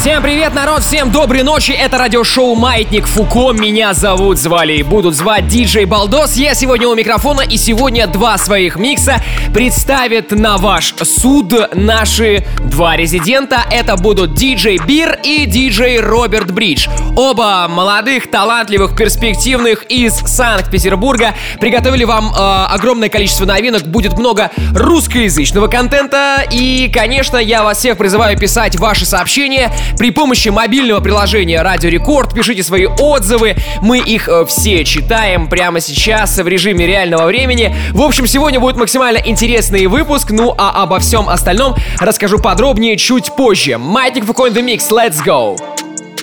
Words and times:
Всем 0.00 0.22
привет, 0.22 0.54
народ! 0.54 0.84
Всем 0.84 1.10
доброй 1.10 1.42
ночи! 1.42 1.72
Это 1.72 1.98
радиошоу 1.98 2.54
«Маятник 2.54 3.04
Фуко». 3.04 3.52
Меня 3.52 3.94
зовут, 3.94 4.38
звали 4.38 4.74
и 4.74 4.84
будут 4.84 5.16
звать 5.16 5.48
диджей 5.48 5.86
Балдос. 5.86 6.36
Я 6.36 6.54
сегодня 6.54 6.86
у 6.86 6.94
микрофона, 6.94 7.40
и 7.40 7.56
сегодня 7.56 8.06
два 8.06 8.38
своих 8.38 8.76
микса 8.76 9.20
представят 9.52 10.30
на 10.30 10.56
ваш 10.56 10.94
суд 11.02 11.52
наши 11.74 12.46
два 12.60 12.96
резидента. 12.96 13.62
Это 13.72 13.96
будут 13.96 14.34
диджей 14.34 14.78
Бир 14.78 15.18
и 15.24 15.46
диджей 15.46 15.98
Роберт 15.98 16.52
Бридж. 16.52 16.86
Оба 17.16 17.66
молодых, 17.68 18.30
талантливых, 18.30 18.96
перспективных 18.96 19.82
из 19.88 20.14
Санкт-Петербурга. 20.14 21.34
Приготовили 21.58 22.04
вам 22.04 22.32
э, 22.32 22.66
огромное 22.72 23.08
количество 23.08 23.46
новинок. 23.46 23.82
Будет 23.82 24.16
много 24.16 24.52
русскоязычного 24.76 25.66
контента. 25.66 26.44
И, 26.52 26.88
конечно, 26.94 27.36
я 27.36 27.64
вас 27.64 27.78
всех 27.78 27.98
призываю 27.98 28.38
писать 28.38 28.76
ваши 28.76 29.04
сообщения 29.04 29.72
при 29.96 30.10
помощи 30.10 30.48
мобильного 30.48 31.00
приложения 31.00 31.62
Радио 31.62 31.88
Рекорд. 31.88 32.34
Пишите 32.34 32.62
свои 32.62 32.86
отзывы, 32.86 33.56
мы 33.80 33.98
их 33.98 34.28
э, 34.28 34.44
все 34.46 34.84
читаем 34.84 35.48
прямо 35.48 35.80
сейчас 35.80 36.38
в 36.38 36.46
режиме 36.46 36.86
реального 36.86 37.26
времени. 37.26 37.74
В 37.92 38.02
общем, 38.02 38.26
сегодня 38.26 38.60
будет 38.60 38.76
максимально 38.76 39.18
интересный 39.18 39.86
выпуск, 39.86 40.30
ну 40.30 40.54
а 40.56 40.82
обо 40.82 40.98
всем 40.98 41.28
остальном 41.28 41.76
расскажу 41.98 42.38
подробнее 42.38 42.96
чуть 42.96 43.32
позже. 43.34 43.78
Маятник 43.78 44.24
Фуко 44.24 44.46
in 44.48 44.54
the 44.54 44.62
Mix, 44.62 44.90
let's 44.90 45.24
go! 45.24 45.56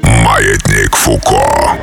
Маятник 0.02 0.96
Фуко. 0.96 1.78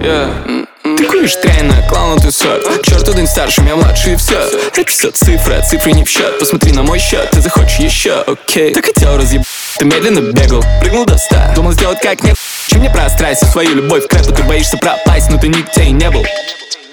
Yeah. 0.00 0.66
Ты 0.82 1.04
куришь 1.04 1.34
трейна, 1.36 1.74
клаун 1.86 2.18
ты 2.18 2.32
сор 2.32 2.58
Черт 2.82 3.06
один 3.06 3.26
старше, 3.26 3.60
меня 3.60 3.76
младше 3.76 4.12
и 4.12 4.16
все 4.16 4.38
Это 4.74 4.90
все 4.90 5.10
цифры, 5.10 5.62
цифры 5.68 5.92
не 5.92 6.04
в 6.04 6.08
счет 6.08 6.38
Посмотри 6.38 6.72
на 6.72 6.82
мой 6.82 6.98
счет, 6.98 7.28
ты 7.30 7.42
захочешь 7.42 7.76
еще, 7.78 8.24
окей. 8.26 8.72
Ты 8.72 8.82
хотел 8.82 9.18
разъеб... 9.18 9.42
Ты 9.78 9.84
медленно 9.84 10.20
бегал, 10.32 10.64
прыгнул 10.80 11.04
до 11.04 11.18
ста. 11.18 11.52
Думал 11.54 11.72
сделать 11.72 12.00
как 12.00 12.22
нет 12.22 12.34
Чем 12.68 12.80
мне 12.80 12.88
прострайся 12.88 13.44
свою 13.44 13.74
любовь 13.74 14.06
к 14.06 14.12
рэпу. 14.14 14.32
Ты 14.32 14.42
боишься 14.44 14.78
пропасть, 14.78 15.28
но 15.30 15.36
ты 15.36 15.48
нигде 15.48 15.82
и 15.82 15.90
не 15.90 16.10
был. 16.10 16.24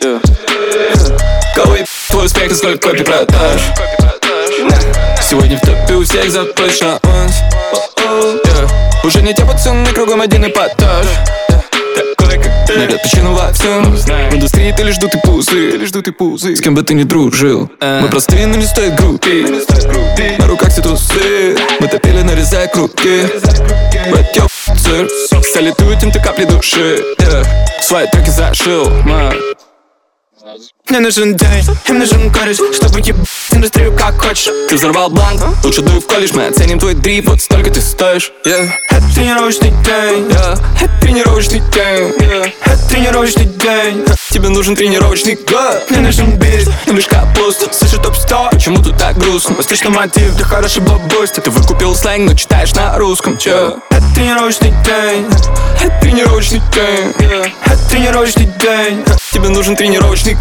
Yeah. 0.01 1.21
Кого 1.55 1.77
еб... 1.77 1.87
твой 2.09 2.25
успех 2.25 2.51
и 2.51 2.55
сколько 2.55 2.89
копий 2.89 3.03
продаж 3.05 3.61
Сегодня 5.21 5.57
в 5.57 5.61
топе 5.61 5.93
у 5.93 6.03
всех 6.03 6.29
за 6.29 6.43
твой 6.43 6.71
шанс 6.71 7.01
yeah. 8.03 8.69
Уже 9.05 9.21
не 9.21 9.33
те 9.33 9.45
пацаны, 9.45 9.93
кругом 9.93 10.19
один 10.19 10.45
эпатаж 10.45 11.05
Такой 12.17 12.37
как 12.37 12.67
ты 12.67 12.77
Найдет 12.77 13.01
причину 13.01 13.33
во 13.33 13.51
всем 13.51 13.83
В 13.95 14.33
индустрии 14.33 14.71
ты 14.71 14.83
лишь 14.83 14.97
и 14.97 15.17
пузы 15.25 15.71
Ты 15.71 15.77
лишь 15.77 15.91
и 15.91 16.11
пузы 16.11 16.55
С 16.55 16.61
кем 16.61 16.75
бы 16.75 16.83
ты 16.83 16.93
ни 16.93 17.03
дружил. 17.03 17.69
Мы 17.81 18.07
простые, 18.09 18.47
но 18.47 18.55
не 18.55 18.65
стоит 18.65 18.95
группи 18.95 19.45
На 20.39 20.47
руках 20.47 20.69
все 20.71 20.81
трусы. 20.81 21.57
Мы 21.79 21.87
топили, 21.87 22.21
нарезая 22.21 22.67
круги 22.67 23.23
ёб, 24.37 24.51
сыр. 24.77 25.07
Салютуют 25.43 26.03
им 26.03 26.11
ты 26.11 26.19
капли 26.19 26.45
души. 26.45 27.03
Yeah. 27.19 27.45
Свои 27.81 28.07
треки 28.07 28.29
зашил, 28.29 28.87
man. 29.05 29.35
Мне 30.89 30.99
нужен 31.01 31.35
день, 31.35 31.65
им 31.89 31.99
нужен 31.99 32.31
кореш 32.31 32.57
Чтобы 32.73 33.01
ебать 33.01 33.27
индустрию 33.51 33.93
как 33.97 34.17
хочешь 34.21 34.49
Ты 34.69 34.75
взорвал 34.75 35.09
бланк, 35.09 35.41
лучше 35.63 35.81
дуй 35.81 35.99
в 35.99 36.07
колледж 36.07 36.31
Мы 36.33 36.47
оценим 36.47 36.79
твой 36.79 36.93
дрип, 36.93 37.27
вот 37.27 37.41
столько 37.41 37.69
ты 37.69 37.81
стоишь 37.81 38.31
yeah. 38.45 38.69
Это 38.89 39.05
тренировочный 39.13 39.71
день 39.71 40.27
Yeah. 40.29 40.57
Это 40.79 40.99
тренировочный 41.01 41.59
день 41.59 42.13
Yeah. 42.17 42.53
Это 42.63 42.89
тренировочный 42.89 43.45
день 43.45 44.05
Тебе 44.29 44.47
нужен 44.47 44.77
тренировочный 44.77 45.35
год 45.35 45.83
Мне 45.89 45.99
нужен 45.99 46.39
бит, 46.39 46.69
Ты 46.85 46.93
лишь 46.93 47.07
капуст, 47.07 47.73
слышу 47.73 48.01
топ-100 48.01 48.49
почему 48.51 48.81
тут 48.81 48.97
так 48.97 49.17
грустно? 49.17 49.55
Восточный 49.55 49.89
мотив, 49.89 50.33
ты 50.37 50.45
хороший 50.45 50.81
бабуст 50.81 51.43
Ты 51.43 51.51
выкупил 51.51 51.93
сленг, 51.93 52.29
но 52.29 52.35
читаешь 52.35 52.73
на 52.73 52.97
русском, 52.97 53.37
чё? 53.37 53.79
Это 53.89 53.96
тренировочный 54.17 54.71
день. 54.83 55.27
Это 55.79 55.99
тренировочный 56.01 56.61
день. 56.73 57.13
Это 57.65 57.89
тренировочный 57.89 58.45
день. 58.45 59.05
Тебе 59.31 59.49
нужен 59.49 59.75
тренировочный 59.75 60.35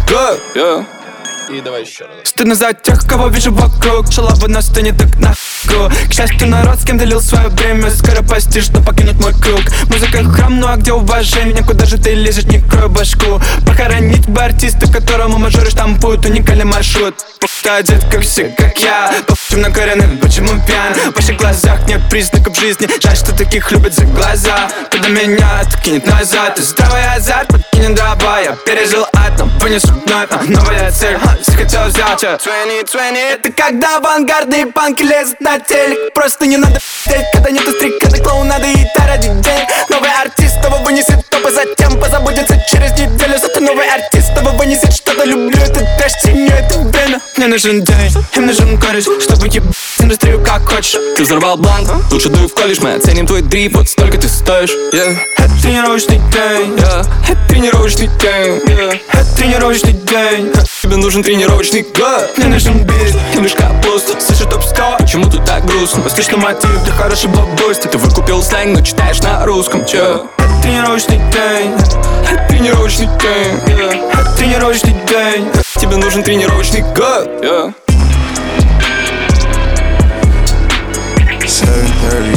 год 1.47 1.65
yeah. 1.65 2.25
Стыдно 2.25 2.55
за 2.55 2.73
тех, 2.73 2.99
кого 3.07 3.27
вижу 3.27 3.51
вокруг. 3.51 4.11
Шалава 4.11 4.47
на 4.47 4.61
сцене 4.61 4.93
так 4.93 5.17
нахуй. 5.19 5.89
К 6.09 6.13
счастью, 6.13 6.47
народ, 6.47 6.79
с 6.79 6.85
кем 6.85 6.97
делил 6.97 7.21
свое 7.21 7.49
время 7.49 7.89
Скоро 7.91 8.21
постишь, 8.21 8.69
но 8.69 8.81
покинет 8.81 9.15
мой 9.21 9.33
круг. 9.33 9.61
Музыка 9.89 10.23
храм, 10.23 10.59
ну 10.59 10.67
а 10.67 10.77
где 10.77 10.93
уважение? 10.93 11.63
Куда 11.63 11.85
же 11.85 11.97
ты 11.97 12.13
лезешь, 12.13 12.45
не 12.45 12.59
крой 12.59 12.89
башку. 12.89 13.41
Похоронить 13.65 14.27
бы 14.27 14.41
артиста, 14.41 14.91
которому 14.91 15.37
мажоры 15.37 15.69
штампуют 15.69 16.25
Уникальный 16.25 16.65
маршрут. 16.65 17.15
Ты 17.63 17.69
одет 17.69 18.05
как 18.05 18.21
все, 18.21 18.45
как 18.57 18.77
я. 18.79 19.11
Почему 19.27 19.61
накоренный, 19.61 20.17
почему 20.17 20.49
пьян? 20.65 20.93
В 21.11 21.15
ваших 21.15 21.37
глазах 21.37 21.87
нет 21.87 22.01
признаков 22.09 22.57
жизни. 22.59 22.87
Жаль, 23.01 23.15
что 23.15 23.35
таких 23.35 23.71
любят 23.71 23.93
за 23.93 24.05
глаза. 24.05 24.69
Когда 24.91 25.09
меня 25.09 25.59
откинет 25.59 26.05
назад 26.05 26.57
И 26.59 26.61
здравый 26.61 27.05
азарт 27.15 27.49
подкинет 27.49 27.95
дрова 27.95 28.39
Я 28.39 28.53
пережил 28.53 29.05
ад, 29.13 29.37
но 29.37 29.45
вынесу 29.59 29.93
вновь 30.05 30.29
а, 30.31 30.43
Новая 30.47 30.91
цель, 30.91 31.17
ха, 31.37 31.43
захотел 31.43 31.83
взять 31.85 32.23
а. 32.23 32.37
2020 32.37 33.17
Это 33.17 33.51
когда 33.51 33.97
авангардные 33.97 34.67
панки 34.67 35.03
лезут 35.03 35.39
на 35.41 35.59
телек 35.59 36.13
Просто 36.13 36.45
не 36.45 36.57
надо 36.57 36.79
когда 37.33 37.51
нету 37.51 37.71
стрик 37.71 37.99
Когда 37.99 38.17
клоунады 38.17 38.71
и 38.71 38.85
та 38.95 39.07
ради 39.07 39.27
денег 39.27 39.67
Новый 39.89 40.09
артист 40.21 40.57
его 40.63 40.77
вынесет 40.83 41.27
топ, 41.29 41.45
а 41.45 41.51
затем 41.51 41.99
позаботится 41.99 42.59
через 42.69 42.91
неделю. 42.91 43.37
Зато 43.39 43.59
новый 43.59 43.87
артист 43.87 44.31
его 44.37 44.51
вынесет 44.57 44.93
что-то 44.93 45.23
Люблю 45.25 45.57
этот 45.61 45.85
трэш, 45.97 46.13
ценю 46.21 46.47
это 46.47 46.79
время. 46.79 47.21
Мне 47.37 47.47
нужен 47.47 47.83
день, 47.83 48.13
им 48.35 48.45
нужен 48.45 48.79
кореш 48.79 49.03
Чтобы 49.03 49.47
ебать 49.47 49.75
индустрию 49.99 50.43
как 50.43 50.69
хочешь. 50.69 50.99
Ты 51.15 51.23
взорвал 51.23 51.57
бланк, 51.57 51.89
лучше 52.11 52.29
дуй 52.29 52.47
в 52.47 52.53
колледж 52.53 52.79
Мы 52.81 52.93
оценим 52.93 53.27
твой 53.27 53.41
дрип, 53.41 53.75
вот 53.75 53.89
столько 53.89 54.17
ты 54.17 54.27
стоишь. 54.27 54.71
Yeah. 54.93 55.17
Это 55.37 55.61
тренировочный 55.61 56.17
день. 56.17 56.75
Yeah. 56.75 57.05
Это 57.29 57.47
тренировочный 57.49 58.07
день 58.07 58.61
yeah. 58.65 58.99
Это 59.11 59.35
тренировочный 59.35 59.93
день 59.93 60.53
Тебе 60.81 60.95
нужен 60.95 61.23
тренировочный 61.27 61.81
год 61.81 62.37
Мне 62.37 62.47
нужен 62.47 62.85
бит, 62.85 63.13
Ты 63.33 63.41
лишь 63.41 63.53
капуст, 63.53 64.21
слышу 64.21 64.49
топ-100 64.49 64.99
почему 64.99 65.29
тут 65.29 65.43
так 65.43 65.65
грустно? 65.65 66.01
Восточный 66.01 66.37
мотив, 66.37 66.69
ты 66.85 66.91
хороший 66.91 67.29
бабуст 67.29 67.81
Ты 67.81 67.97
выкупил 67.97 68.41
сленг, 68.41 68.77
но 68.77 68.81
читаешь 68.81 69.19
на 69.19 69.45
русском, 69.45 69.85
чё? 69.85 70.29
Тренировочный 70.61 71.17
день 71.17 71.73
тренировочный 72.47 73.07
день 73.07 73.59
yeah. 73.67 74.37
Тренировочный 74.37 74.93
день 75.05 75.49
Тебе 75.75 75.97
нужен 75.97 76.23
тренировочный 76.23 76.81
год 76.81 77.27
yeah. 77.43 77.73
7:30 81.41 82.36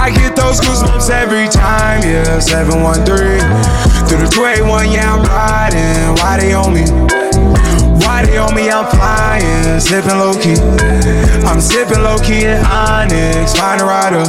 I 0.00 0.10
get 0.10 0.34
those 0.34 0.60
goosebumps 0.60 1.10
every 1.10 1.46
time, 1.48 2.02
yeah. 2.02 2.38
713 2.40 3.04
through 4.08 4.24
the 4.24 4.30
281, 4.32 4.92
yeah, 4.92 5.14
I'm 5.14 5.22
riding. 5.22 6.14
Why 6.16 6.40
they 6.40 6.54
on 6.54 6.72
me? 6.72 7.19
They 8.26 8.38
on 8.38 8.54
me? 8.54 8.70
I'm 8.70 8.86
flying, 8.90 9.80
sipping 9.80 10.18
low 10.18 10.34
key. 10.34 10.58
I'm 11.46 11.60
sipping 11.60 12.02
low 12.02 12.18
key 12.18 12.44
in 12.44 12.64
Onyx, 12.64 13.54
find 13.54 13.80
a 13.80 13.84
rider. 13.84 14.24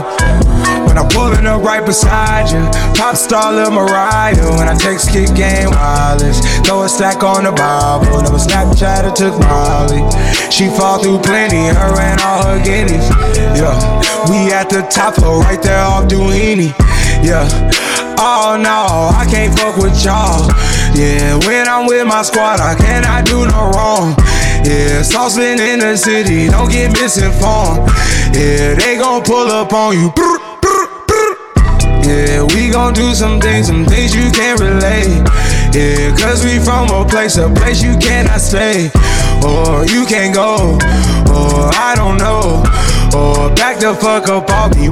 When 0.88 0.98
I'm 0.98 1.08
pulling 1.08 1.46
up 1.46 1.64
right 1.64 1.86
beside 1.86 2.52
you. 2.52 2.60
Pop 3.00 3.16
star 3.16 3.54
Lil 3.54 3.72
Mariah. 3.72 4.36
When 4.58 4.68
I 4.68 4.76
text 4.76 5.10
kick 5.12 5.34
game 5.36 5.70
wireless. 5.70 6.44
Throw 6.68 6.84
a 6.84 6.90
stack 6.90 7.24
on 7.24 7.46
the 7.46 7.52
Bible. 7.52 8.22
Never 8.22 8.36
Snapchat 8.36 9.08
or 9.08 9.16
took 9.16 9.40
Molly. 9.40 10.04
She 10.52 10.68
fall 10.68 11.02
through 11.02 11.20
plenty, 11.20 11.68
her 11.68 11.96
and 12.00 12.20
all 12.22 12.44
her 12.46 12.60
guineas. 12.64 13.08
Yeah, 13.56 13.72
we 14.30 14.52
at 14.52 14.70
the 14.70 14.82
top, 14.92 15.16
her 15.16 15.40
right 15.40 15.62
there 15.62 15.80
off 15.80 16.10
Duini. 16.10 16.76
Yeah. 17.24 17.48
Oh 18.24 18.60
no, 18.60 19.10
I 19.18 19.26
can't 19.26 19.58
fuck 19.58 19.78
with 19.78 19.98
y'all. 20.04 20.46
Yeah, 20.94 21.38
when 21.48 21.68
I'm 21.68 21.88
with 21.88 22.06
my 22.06 22.22
squad, 22.22 22.60
I 22.60 22.76
cannot 22.76 23.26
do 23.26 23.46
no 23.48 23.72
wrong. 23.72 24.16
Yeah, 24.64 25.02
saucepan 25.02 25.60
in 25.60 25.80
the 25.80 25.98
city, 25.98 26.48
don't 26.48 26.70
get 26.72 26.92
misinformed. 26.92 27.90
Yeah, 28.36 28.76
they 28.76 28.98
gon' 28.98 29.24
pull 29.24 29.48
up 29.48 29.74
on 29.74 29.94
you. 29.94 30.14
Yeah, 32.04 32.44
we 32.44 32.70
gon' 32.70 32.94
do 32.94 33.14
some 33.14 33.40
things, 33.40 33.68
some 33.68 33.86
things 33.86 34.14
you 34.14 34.30
can't 34.32 34.60
relate. 34.60 35.24
Yeah, 35.74 36.16
cause 36.18 36.44
we 36.44 36.60
from 36.60 36.90
a 36.90 37.08
place, 37.08 37.38
a 37.38 37.50
place 37.50 37.82
you 37.82 37.98
cannot 37.98 38.42
stay. 38.42 38.92
Or 39.44 39.86
you 39.86 40.06
can't 40.06 40.36
go, 40.36 40.78
or 41.32 41.72
I 41.74 41.94
don't 41.96 42.18
know. 42.18 42.64
Or 43.18 43.54
back 43.56 43.80
the 43.80 43.96
fuck 43.96 44.28
up 44.28 44.50
off 44.50 44.76
me. 44.76 44.90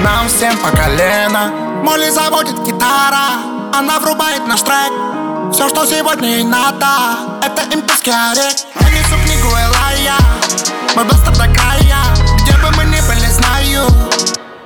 Нам 0.00 0.28
всем 0.28 0.56
по 0.58 0.70
колено. 0.70 1.50
Молли 1.82 2.10
заводит 2.10 2.58
гитара 2.64 3.72
Она 3.72 3.98
врубает 3.98 4.46
наш 4.46 4.62
трек. 4.62 4.92
Все, 5.52 5.68
что 5.68 5.86
сегодня 5.86 6.28
ей 6.28 6.44
надо 6.44 6.86
Это 7.42 7.62
имперский 7.74 8.12
орех 8.12 8.52
Я 8.80 8.90
несу 8.90 9.16
книгу 9.24 9.48
Элая 9.48 10.18
Мой 10.96 11.04
бластер 11.04 11.32
до 11.32 11.44
края. 11.54 11.98
Где 12.42 12.52
бы 12.56 12.70
мы 12.76 12.84
ни 12.84 13.00
были, 13.06 13.30
знаю 13.30 13.86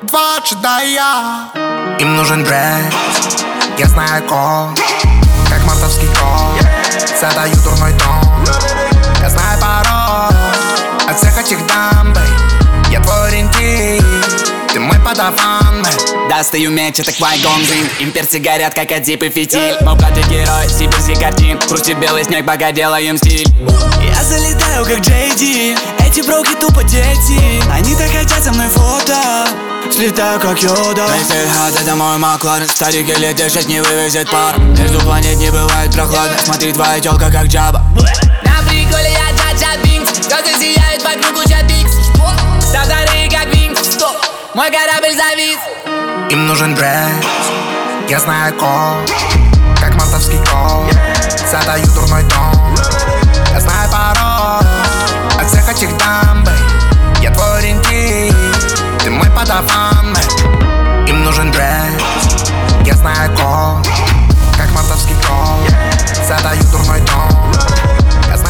Два 0.03 0.39
джедая. 0.43 1.51
Им 1.99 2.17
нужен 2.17 2.45
брейк 2.45 2.95
я 3.81 3.87
знаю 3.87 4.23
код, 4.25 4.79
как 5.49 5.65
мартовский 5.65 6.09
кот 6.09 6.69
Задаю 7.19 7.55
дурной 7.65 7.95
тон 7.95 8.45
Я 9.23 9.31
знаю 9.31 9.59
пароль 9.59 10.37
от 11.09 11.17
всех 11.17 11.39
этих 11.39 11.67
дам, 11.67 12.00
мой 15.11 15.17
подаван 15.17 15.87
Достаю 16.29 16.71
меч, 16.71 16.99
это 17.01 17.13
Квайгон 17.13 17.63
Джин 17.63 17.89
Имперцы 18.01 18.39
горят, 18.39 18.75
как 18.75 18.93
Адип 18.93 19.23
и 19.23 19.31
фитиль. 19.31 19.77
Мой 19.83 19.97
брат 19.97 20.17
герой, 20.29 20.69
сибирский 20.69 21.15
картин. 21.15 21.59
Хрустит 21.61 21.99
белый 21.99 22.25
снег, 22.25 22.47
пока 22.47 22.73
делаем 22.73 23.17
стиль. 23.17 23.47
Я 24.03 24.23
залетаю, 24.23 24.85
как 24.85 25.01
Джейди 25.01 25.77
Эти 26.07 26.21
броки 26.23 26.55
тупо 26.55 26.83
дети. 26.85 27.63
Они 27.73 27.95
так 27.97 28.11
хотят 28.11 28.43
со 28.43 28.53
мной 28.53 28.69
фото. 28.69 29.49
Слетаю 29.93 30.39
как 30.41 30.63
Йода. 30.63 31.07
Хат, 31.07 31.81
это 31.81 31.97
мой 31.97 32.19
Макларен. 32.19 32.69
Старик 32.69 33.09
или 33.09 33.35
сейчас 33.37 33.67
не 33.67 33.81
вывезет 33.83 34.31
пар? 34.31 34.59
Между 34.59 35.01
планет 35.01 35.37
не 35.37 35.51
бывает 35.51 35.93
прохладно 35.93 36.37
Смотри, 36.45 36.73
твоя 36.73 37.01
тёлка 37.01 37.31
как 37.31 37.47
джаба. 37.47 37.83
На 38.45 38.69
приколе 38.69 39.11
я 39.11 39.35
Джаджа 39.35 39.77
Бинкс. 39.83 40.13
Звезды 40.13 40.53
сияют 40.59 41.03
вокруг 41.03 41.45
учат 41.45 41.65
бикс. 41.65 41.93
Стартары 42.65 43.01
как 43.07 43.15
Винкс 43.15 43.20
Стоп, 43.20 43.20
мой 44.55 44.71
корабль 44.71 45.15
завис. 45.17 45.59
Им 46.31 46.47
нужен 46.47 46.75
брейк 46.75 47.25
Я 48.09 48.19
знаю 48.19 48.53
код. 48.55 49.11
Как 49.81 49.95
мартовский 49.95 50.39
кот 50.39 50.93
Задаю 51.51 51.87
дурной 51.89 52.23
тон. 52.25 52.77
Я 53.53 53.61
знаю 53.61 53.91
пароль 53.91 55.41
От 55.41 55.49
всех 55.49 55.69
этих 55.69 55.97
дам, 55.97 56.45
Я 57.21 57.31
твой 57.33 57.59
ориентир 57.59 58.35
ты 59.03 59.11
мой 59.11 59.31
подаван 59.31 60.15
Им 61.07 61.25
нужен 61.25 61.51
дресс 61.51 62.45
Я 62.85 62.95
знаю 62.95 63.31
код. 63.37 63.89
Как 64.57 64.71
мартовский 64.73 65.15
код. 65.27 65.75
Задаю 66.27 66.63
дурной 66.65 67.01
тон 67.01 67.20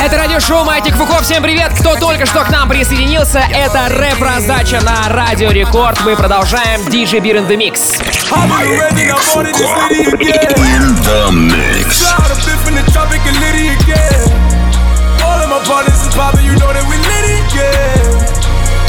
это 0.01 0.17
радиошоу 0.17 0.65
Маятник 0.65 0.95
Фуко. 0.97 1.23
Всем 1.23 1.43
привет, 1.43 1.73
кто 1.79 1.95
только 1.97 2.25
что 2.25 2.43
к 2.43 2.51
нам 2.51 2.69
присоединился. 2.69 3.39
Это 3.39 3.89
рэп-раздача 3.89 4.81
на 4.81 5.09
Радио 5.09 5.51
Рекорд. 5.51 6.01
Мы 6.05 6.17
продолжаем 6.17 6.81
DJ 6.89 7.21
Beer 7.21 7.37
in 7.37 7.49
the 7.49 7.57
Mix. 7.57 8.01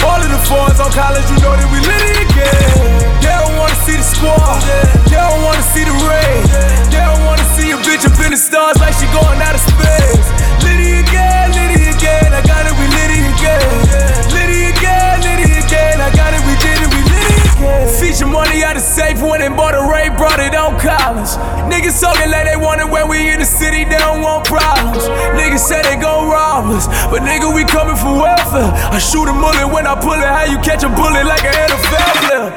All 0.03 0.19
of 0.19 0.31
the 0.31 0.39
fours 0.49 0.79
on 0.79 0.91
college, 0.91 1.29
you 1.29 1.37
know 1.37 1.53
that 1.53 1.69
we 1.69 1.77
lit 1.77 2.01
it 2.09 2.17
again. 2.25 3.21
They 3.21 3.29
don't 3.29 3.55
wanna 3.55 3.75
see 3.85 3.95
the 3.95 4.01
squad, 4.01 4.59
they 5.05 5.15
don't 5.15 5.43
wanna 5.43 5.61
see 5.61 5.85
the 5.85 5.93
rain. 6.09 6.41
They 6.89 7.05
don't 7.05 7.23
wanna 7.23 7.45
see 7.55 7.69
a 7.69 7.77
bitch 7.77 8.03
up 8.09 8.17
in 8.25 8.31
the 8.31 8.37
stars 8.37 8.79
like 8.79 8.95
she 8.97 9.05
going 9.13 9.39
out 9.41 9.53
of 9.53 9.61
space. 9.61 10.40
Brought 20.21 20.37
it 20.37 20.53
on 20.53 20.77
college. 20.77 21.33
Niggas 21.65 21.97
talking 21.97 22.29
like 22.29 22.45
they 22.45 22.53
want 22.53 22.77
it 22.77 22.85
when 22.85 23.09
we 23.09 23.33
in 23.33 23.41
the 23.41 23.49
city, 23.49 23.89
they 23.89 23.97
don't 23.97 24.21
want 24.21 24.45
problems. 24.45 25.09
Niggas 25.33 25.65
say 25.65 25.81
they 25.81 25.97
gon' 25.97 26.29
rob 26.29 26.69
us, 26.69 26.85
but 27.09 27.25
nigga, 27.25 27.49
we 27.49 27.65
coming 27.65 27.97
for 27.97 28.13
welfare. 28.21 28.69
I 28.93 29.01
shoot 29.01 29.25
a 29.25 29.33
bullet 29.33 29.65
when 29.65 29.89
I 29.89 29.97
pull 29.97 30.13
it, 30.13 30.29
how 30.29 30.45
you 30.45 30.61
catch 30.61 30.85
a 30.85 30.93
bullet 30.93 31.25
like 31.25 31.41
an 31.41 31.57
NFL 31.57 32.13
player? 32.21 32.47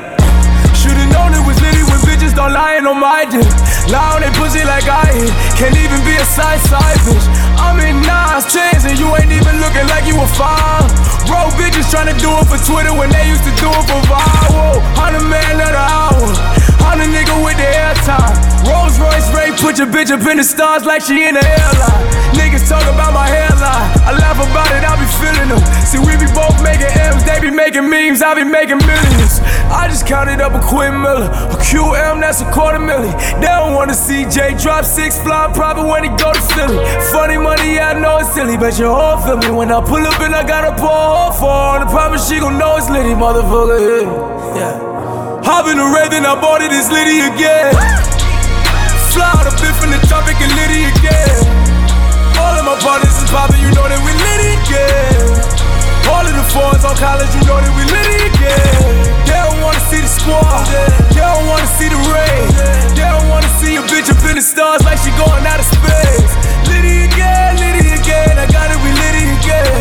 Should've 0.76 1.08
known 1.08 1.32
it 1.32 1.40
was 1.48 1.56
litty 1.64 1.80
when 1.88 2.04
bitches 2.04 2.36
don't 2.36 2.52
lying 2.52 2.84
on 2.84 3.00
my 3.00 3.24
dick. 3.24 3.48
Lie 3.88 4.12
on 4.12 4.20
they 4.20 4.32
pussy 4.36 4.60
like 4.68 4.84
I 4.84 5.08
hit. 5.16 5.32
Can't 5.56 5.72
even 5.72 6.04
be 6.04 6.20
a 6.20 6.26
side 6.28 6.60
side 6.68 7.00
bitch. 7.08 7.24
I'm 7.56 7.80
in 7.80 7.96
nines, 8.04 8.44
tens, 8.44 8.84
and 8.84 9.00
you 9.00 9.08
ain't 9.16 9.32
even 9.32 9.56
looking 9.64 9.88
like 9.88 10.04
you 10.04 10.20
a 10.20 10.28
five. 10.36 10.84
Bro, 11.24 11.48
bitches 11.56 11.88
tryna 11.88 12.12
do 12.20 12.28
it 12.28 12.44
for 12.44 12.60
Twitter 12.60 12.92
when 12.92 13.08
they 13.08 13.24
used 13.24 13.48
to 13.48 13.54
do 13.56 13.72
it 13.72 13.84
for 13.88 14.00
viral. 14.04 14.84
Hundred 15.00 15.24
man 15.24 15.64
of 15.64 15.72
the 15.72 15.80
hour. 15.80 16.63
I'm 16.84 16.98
the 17.00 17.08
nigga 17.08 17.34
with 17.44 17.56
the 17.56 17.66
airtime. 17.66 18.34
Rolls 18.68 18.98
Royce 19.00 19.28
Ray, 19.34 19.50
put 19.56 19.78
your 19.78 19.88
bitch 19.88 20.10
up 20.10 20.24
in 20.28 20.36
the 20.36 20.44
stars 20.44 20.84
like 20.84 21.02
she 21.02 21.24
in 21.24 21.34
the 21.34 21.44
airline. 21.44 22.04
Niggas 22.36 22.68
talk 22.68 22.82
about 22.82 23.12
my 23.12 23.26
hairline. 23.26 23.88
I 24.04 24.12
laugh 24.18 24.36
about 24.36 24.68
it, 24.74 24.84
I 24.84 24.94
be 24.98 25.08
feeling 25.20 25.48
them. 25.48 25.62
See, 25.84 25.98
we 25.98 26.16
be 26.16 26.28
both 26.34 26.56
making 26.62 26.90
M's, 26.92 27.24
they 27.24 27.40
be 27.40 27.50
making 27.50 27.88
memes, 27.88 28.22
I 28.22 28.34
be 28.34 28.44
making 28.44 28.78
millions. 28.84 29.40
I 29.70 29.88
just 29.88 30.06
counted 30.06 30.40
up 30.40 30.52
a 30.52 30.60
Quinn 30.60 31.00
Miller, 31.00 31.30
a 31.30 31.58
QM, 31.60 32.20
that's 32.20 32.40
a 32.40 32.48
quarter 32.52 32.78
million. 32.78 33.14
They 33.40 33.48
don't 33.48 33.74
wanna 33.74 33.94
see 33.94 34.24
Jay 34.26 34.54
drop 34.54 34.84
six 34.84 35.18
fly 35.20 35.50
profit 35.54 35.86
when 35.86 36.04
he 36.04 36.10
go 36.20 36.32
to 36.32 36.42
Philly. 36.54 36.78
Funny 37.12 37.38
money, 37.38 37.78
I 37.78 37.98
know 37.98 38.18
it's 38.18 38.32
silly, 38.34 38.56
but 38.56 38.78
your 38.78 38.94
whole 38.94 39.18
feel 39.24 39.38
me 39.38 39.50
when 39.50 39.70
I 39.70 39.80
pull 39.80 40.04
up 40.04 40.20
and 40.20 40.34
I 40.34 40.46
got 40.46 40.64
a 40.64 40.72
hole 40.80 41.32
for. 41.32 41.76
And 41.76 41.84
I 41.84 41.90
promise 41.90 42.28
she 42.28 42.40
gon' 42.40 42.58
know 42.58 42.76
it's 42.76 42.90
litty, 42.90 43.14
motherfucker. 43.14 44.56
Yeah. 44.56 44.93
Hop 45.44 45.68
in 45.68 45.76
the 45.76 45.84
Raven, 45.84 46.24
I 46.24 46.40
bought 46.40 46.64
it, 46.64 46.72
it's 46.72 46.88
Liddy 46.88 47.20
again. 47.20 47.76
Fly 49.12 49.28
out 49.28 49.44
a 49.44 49.52
bit 49.60 49.76
from 49.76 49.92
the 49.92 50.00
tropic 50.08 50.40
and 50.40 50.48
Liddy 50.56 50.88
again. 50.88 51.36
All 52.40 52.56
of 52.56 52.64
my 52.64 52.72
partners 52.80 53.12
is 53.20 53.28
poppin', 53.28 53.60
you 53.60 53.68
know 53.76 53.84
that 53.84 54.00
we 54.08 54.16
Liddy 54.24 54.56
again. 54.64 55.20
All 56.08 56.24
of 56.24 56.32
the 56.32 56.46
fours 56.48 56.80
on 56.88 56.96
college, 56.96 57.28
you 57.36 57.44
know 57.44 57.60
that 57.60 57.72
we 57.76 57.84
Liddy 57.84 58.32
again. 58.32 58.88
They 59.28 59.36
don't 59.36 59.60
wanna 59.60 59.84
see 59.92 60.00
the 60.00 60.08
squad, 60.08 60.64
they 61.12 61.20
don't 61.20 61.44
wanna 61.44 61.68
see 61.76 61.92
the 61.92 62.00
rain. 62.08 62.48
They 62.96 63.04
don't 63.04 63.28
wanna 63.28 63.52
see 63.60 63.76
a 63.76 63.84
bitch 63.84 64.08
up 64.08 64.24
in 64.24 64.40
the 64.40 64.44
stars 64.44 64.80
like 64.88 64.96
she 65.04 65.12
going 65.20 65.44
out 65.44 65.60
of 65.60 65.68
space. 65.68 66.32
Liddy 66.72 67.04
again, 67.04 67.60
Liddy 67.60 67.92
again, 67.92 68.40
I 68.40 68.48
got 68.48 68.72
it, 68.72 68.80
we 68.80 68.88
Liddy 68.96 69.28
again. 69.36 69.76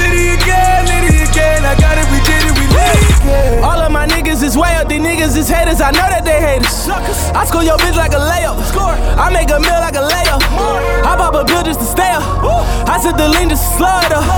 Liddy 0.00 0.32
again, 0.32 0.88
Liddy 0.88 1.28
again, 1.28 1.60
I 1.68 1.76
got 1.76 2.00
it, 2.00 2.08
we 2.08 2.24
did 2.24 2.40
it, 2.48 2.53
All 3.64 3.80
of 3.80 3.90
my 3.90 4.06
niggas 4.06 4.42
is 4.42 4.56
way 4.56 4.74
up, 4.76 4.88
these 4.88 5.00
niggas 5.00 5.36
is 5.36 5.48
haters, 5.48 5.80
I 5.80 5.90
know 5.90 6.06
that 6.08 6.24
they 6.24 6.40
haters. 6.40 6.88
I 7.34 7.44
score 7.46 7.62
your 7.62 7.78
bitch 7.78 7.96
like 7.96 8.12
a 8.12 8.20
layup. 8.20 8.62
Score. 8.64 8.92
I 8.92 9.30
make 9.30 9.50
a 9.50 9.58
meal 9.58 9.80
like 9.80 9.96
a 9.96 10.04
layup. 10.04 10.42
I 11.04 11.16
pop 11.16 11.34
a 11.34 11.44
bill 11.44 11.62
just 11.62 11.80
to 11.80 11.86
stay 11.86 12.10
up. 12.10 12.22
I 12.88 12.98
said 13.00 13.16
the 13.16 13.28
lean 13.28 13.48
just 13.48 13.64
to 13.64 13.76
slow 13.78 13.88
up. 13.88 14.33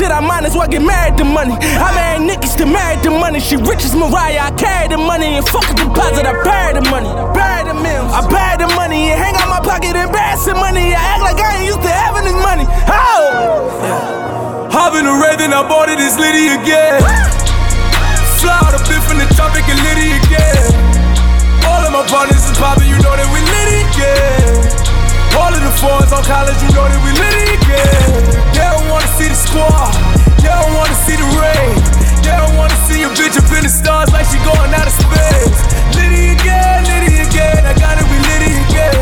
Shit, 0.00 0.08
I 0.08 0.24
might 0.24 0.48
as 0.48 0.56
well 0.56 0.64
get 0.64 0.80
married 0.80 1.20
to 1.20 1.28
money. 1.28 1.52
I 1.60 1.92
married 1.92 2.24
niggas 2.24 2.56
still 2.56 2.72
married 2.72 3.04
to 3.04 3.12
money. 3.12 3.36
She 3.36 3.60
rich 3.60 3.84
as 3.84 3.92
Mariah, 3.92 4.48
I 4.48 4.50
carry 4.56 4.88
the 4.88 4.96
money 4.96 5.36
and 5.36 5.44
fuck 5.44 5.68
a 5.68 5.76
deposit. 5.76 6.24
I 6.24 6.32
bury 6.40 6.72
the 6.72 6.84
money, 6.88 7.12
bury 7.36 7.68
the 7.68 7.76
mills. 7.76 8.08
I 8.08 8.24
bury 8.24 8.64
the 8.64 8.72
money 8.72 9.12
and 9.12 9.20
hang 9.20 9.36
out 9.36 9.52
my 9.52 9.60
pocket, 9.60 9.92
embarrassing 9.92 10.56
money. 10.56 10.96
I 10.96 11.04
act 11.04 11.20
like 11.20 11.36
I 11.36 11.60
ain't 11.60 11.68
used 11.68 11.84
to 11.84 11.92
having 11.92 12.24
this 12.24 12.40
money. 12.40 12.64
Oh! 12.88 14.72
Hop 14.72 14.96
in 14.96 15.04
the 15.04 15.12
Raven, 15.20 15.52
I 15.52 15.68
bought 15.68 15.92
it, 15.92 16.00
it's 16.00 16.16
Liddy 16.16 16.48
again. 16.48 17.04
Fly 18.40 18.56
out 18.56 18.72
a 18.72 18.80
bit 18.88 19.04
from 19.04 19.20
the 19.20 19.28
tropic 19.36 19.68
and 19.68 19.76
Liddy 19.84 20.16
again. 20.16 20.64
All 21.68 21.84
of 21.84 21.92
my 21.92 22.08
partners 22.08 22.40
is 22.40 22.56
poppin', 22.56 22.88
you 22.88 22.96
know 23.04 23.12
that 23.12 23.28
we 23.36 23.44
Liddy 23.44 23.84
again. 23.84 24.69
All 25.38 25.52
of 25.52 25.62
the 25.62 25.72
fours 25.78 26.12
on 26.12 26.22
college, 26.24 26.58
you 26.62 26.70
know 26.74 26.86
that 26.86 27.00
we 27.02 27.10
Liddy 27.14 27.58
again. 27.58 28.22
They 28.54 28.66
don't 28.66 28.88
wanna 28.90 29.08
see 29.18 29.28
the 29.28 29.38
squad, 29.38 29.94
they 30.42 30.50
don't 30.50 30.74
wanna 30.74 30.96
see 31.06 31.16
the 31.16 31.28
rain. 31.38 31.74
They 32.22 32.34
don't 32.36 32.56
wanna 32.58 32.76
see 32.86 33.02
a 33.02 33.10
bitch 33.14 33.38
up 33.38 33.50
in 33.54 33.64
the 33.64 33.72
stars 33.72 34.10
like 34.12 34.26
she 34.26 34.38
going 34.42 34.72
out 34.74 34.86
of 34.86 34.94
space. 34.94 35.58
Liddy 35.96 36.34
again, 36.36 36.84
Liddy 36.84 37.22
again, 37.24 37.62
I 37.66 37.74
got 37.78 37.96
it, 37.98 38.06
we 38.10 38.18
Liddy 38.28 38.52
again. 38.68 38.98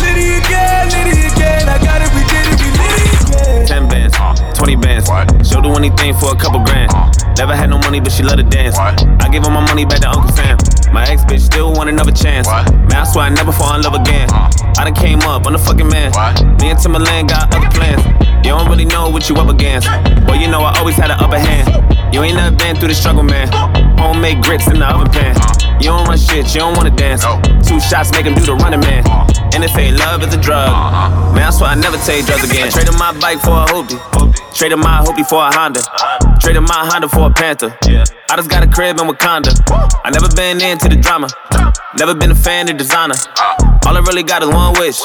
Liddy 0.00 0.40
again, 0.40 0.82
Liddy 0.94 1.18
again, 1.34 1.68
I 1.68 1.78
got 1.82 2.00
it, 2.00 2.10
we 2.14 2.22
did 2.30 2.46
it, 2.46 2.56
we 2.62 2.70
Liddy 2.80 3.10
again. 3.26 3.66
10 3.66 3.88
bands, 3.88 4.14
20 4.56 4.76
bands. 4.76 5.06
She'll 5.48 5.62
do 5.62 5.74
anything 5.74 6.14
for 6.14 6.32
a 6.32 6.36
couple 6.36 6.64
grand. 6.64 6.90
Never 7.36 7.54
had 7.54 7.68
no 7.68 7.78
money, 7.78 8.00
but 8.00 8.12
she 8.12 8.22
love 8.22 8.38
to 8.38 8.42
dance. 8.42 8.76
I 8.78 9.28
give 9.28 9.44
all 9.44 9.50
my 9.50 9.60
money 9.60 9.84
back 9.84 10.00
to 10.00 10.08
Uncle 10.08 10.32
Sam. 10.32 10.56
My 10.92 11.04
ex 11.04 11.22
bitch 11.24 11.40
still 11.40 11.72
want 11.72 11.90
another 11.90 12.12
chance. 12.12 12.48
Man, 12.48 12.96
I 12.96 13.04
swear 13.04 13.26
I 13.26 13.28
never 13.28 13.52
fall 13.52 13.74
in 13.76 13.82
love 13.82 13.94
again. 13.94 14.28
I 14.30 14.84
done 14.84 14.94
came 14.94 15.20
up, 15.20 15.46
I'm 15.46 15.52
the 15.52 15.58
fucking 15.58 15.88
man. 15.88 16.12
Me 16.60 16.70
and 16.70 16.78
Timberland 16.78 17.28
got 17.28 17.54
other 17.54 17.68
plans. 17.68 18.00
You 18.40 18.56
don't 18.56 18.68
really 18.70 18.86
know 18.86 19.10
what 19.10 19.28
you 19.28 19.36
up 19.36 19.48
against. 19.48 19.88
Well, 20.24 20.40
you 20.40 20.48
know 20.48 20.62
I 20.62 20.78
always 20.78 20.96
had 20.96 21.10
an 21.10 21.20
upper 21.20 21.38
hand. 21.38 21.68
You 22.14 22.22
ain't 22.22 22.36
never 22.36 22.56
been 22.56 22.76
through 22.76 22.88
the 22.88 22.94
struggle, 22.94 23.22
man. 23.22 23.48
Homemade 23.98 24.42
grits 24.42 24.66
in 24.68 24.78
the 24.78 24.88
oven 24.88 25.10
pan. 25.10 25.36
You 25.82 25.92
don't 25.92 26.08
run 26.08 26.16
shit, 26.16 26.54
you 26.54 26.60
don't 26.60 26.74
wanna 26.74 26.90
dance. 26.90 27.20
Two 27.68 27.80
shots 27.80 28.12
make 28.12 28.24
him 28.24 28.34
do 28.34 28.46
the 28.46 28.54
running 28.56 28.80
man. 28.80 29.04
And 29.52 29.62
they 29.62 29.68
say 29.68 29.92
love 29.92 30.22
is 30.22 30.32
a 30.32 30.40
drug. 30.40 30.72
Man, 31.34 31.44
I 31.44 31.50
swear 31.50 31.70
I 31.70 31.74
never 31.74 31.98
take 31.98 32.24
drugs 32.24 32.48
again. 32.48 32.70
Traded 32.70 32.94
my 32.94 33.12
bike 33.20 33.40
for 33.40 33.60
a 33.60 33.66
hoopty. 33.66 34.00
Traded 34.54 34.78
my 34.78 35.04
hoopty 35.04 35.26
for 35.28 35.44
a 35.44 35.52
Honda. 35.52 35.82
Traded 36.40 36.62
my 36.62 36.86
Honda 36.86 37.08
for 37.08 37.26
a 37.26 37.30
Panther. 37.30 37.76
I 38.30 38.36
just 38.36 38.50
got 38.50 38.62
a 38.62 38.68
crib 38.68 38.98
in 38.98 39.06
Wakanda. 39.06 39.50
I 40.04 40.10
never 40.10 40.28
been 40.34 40.60
into 40.60 40.88
the 40.88 40.96
drama. 40.96 41.28
Never 41.98 42.14
been 42.14 42.30
a 42.30 42.34
fan 42.34 42.68
of 42.68 42.76
designer. 42.76 43.14
All 43.86 43.96
I 43.96 44.00
really 44.00 44.22
got 44.22 44.42
is 44.42 44.48
one 44.48 44.74
wish. 44.78 45.00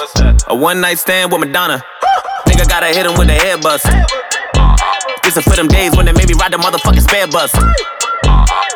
A 0.48 0.56
one 0.56 0.82
night 0.82 1.00
stand 1.00 1.32
with 1.32 1.42
Madonna. 1.42 1.84
Nigga 2.48 2.68
gotta 2.68 2.88
hit 2.88 3.06
him 3.06 3.18
with 3.18 3.28
the 3.28 3.34
head 3.34 3.62
bust. 3.62 3.86
This 5.24 5.38
is 5.38 5.44
for 5.44 5.56
them 5.56 5.68
days 5.68 5.96
when 5.96 6.06
they 6.06 6.14
made 6.14 6.28
me 6.28 6.34
ride 6.34 6.52
the 6.52 6.58
motherfucking 6.58 7.02
spare 7.02 7.28
bus. 7.28 7.54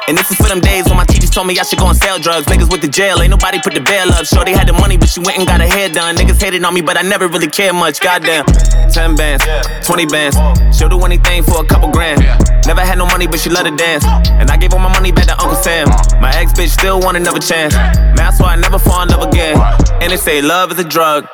And 0.08 0.16
this 0.16 0.30
is 0.30 0.38
for 0.38 0.48
them 0.48 0.60
days 0.60 0.86
when 0.86 0.98
my 0.98 1.04
teachers 1.06 1.32
told 1.32 1.48
me 1.48 1.58
I 1.58 1.64
should 1.64 1.80
go 1.80 1.88
and 1.88 1.98
sell 1.98 2.20
drugs. 2.20 2.46
Niggas 2.46 2.70
with 2.72 2.82
the 2.82 2.88
jail, 2.88 3.22
ain't 3.22 3.32
nobody 3.32 3.60
put 3.60 3.74
the 3.74 3.82
bail 3.82 4.10
up. 4.12 4.26
Sure, 4.26 4.46
they 4.46 4.54
had 4.54 4.68
the 4.68 4.74
money, 4.74 4.98
but 4.98 5.10
she 5.10 5.20
went 5.20 5.40
and 5.40 5.48
got 5.48 5.60
her 5.62 5.68
hair 5.68 5.90
done. 5.90 6.16
Niggas 6.16 6.40
hated 6.40 6.64
on 6.64 6.76
me, 6.76 6.82
but 6.82 6.96
I 6.96 7.02
never 7.02 7.28
really 7.28 7.48
cared 7.48 7.74
much. 7.74 8.00
Goddamn. 8.00 8.46
10 8.46 9.16
bands, 9.16 9.44
20 9.86 10.06
bands. 10.06 10.38
She'll 10.78 10.90
do 10.90 11.02
anything 11.02 11.44
for 11.44 11.64
a 11.64 11.66
couple 11.66 11.90
grand. 11.90 12.22
Never 12.68 12.82
had 12.82 13.00
no 13.00 13.08
money, 13.08 13.26
but 13.26 13.40
she 13.40 13.50
love 13.50 13.66
to 13.66 13.76
dance. 13.76 14.06
And 14.06 14.52
I 14.52 14.58
gave 14.58 14.74
all 14.74 14.80
my 14.80 14.94
money 14.94 15.12
back 15.12 15.26
to 15.26 15.40
Uncle 15.42 15.58
Sam. 15.58 15.90
My 16.22 16.32
ex 16.36 16.54
bitch 16.54 16.70
still 16.70 17.00
want 17.00 17.18
another 17.18 17.40
chance. 17.40 17.74
Man, 17.74 18.16
that's 18.16 18.40
why 18.40 18.54
I 18.54 18.56
never 18.58 18.78
fall 18.78 19.02
in 19.02 19.10
love 19.10 19.28
again. 19.28 19.58
And 20.02 20.12
they 20.12 20.18
say 20.18 20.42
love 20.42 20.72
is 20.72 20.78
a 20.78 20.84
drug. 20.84 21.26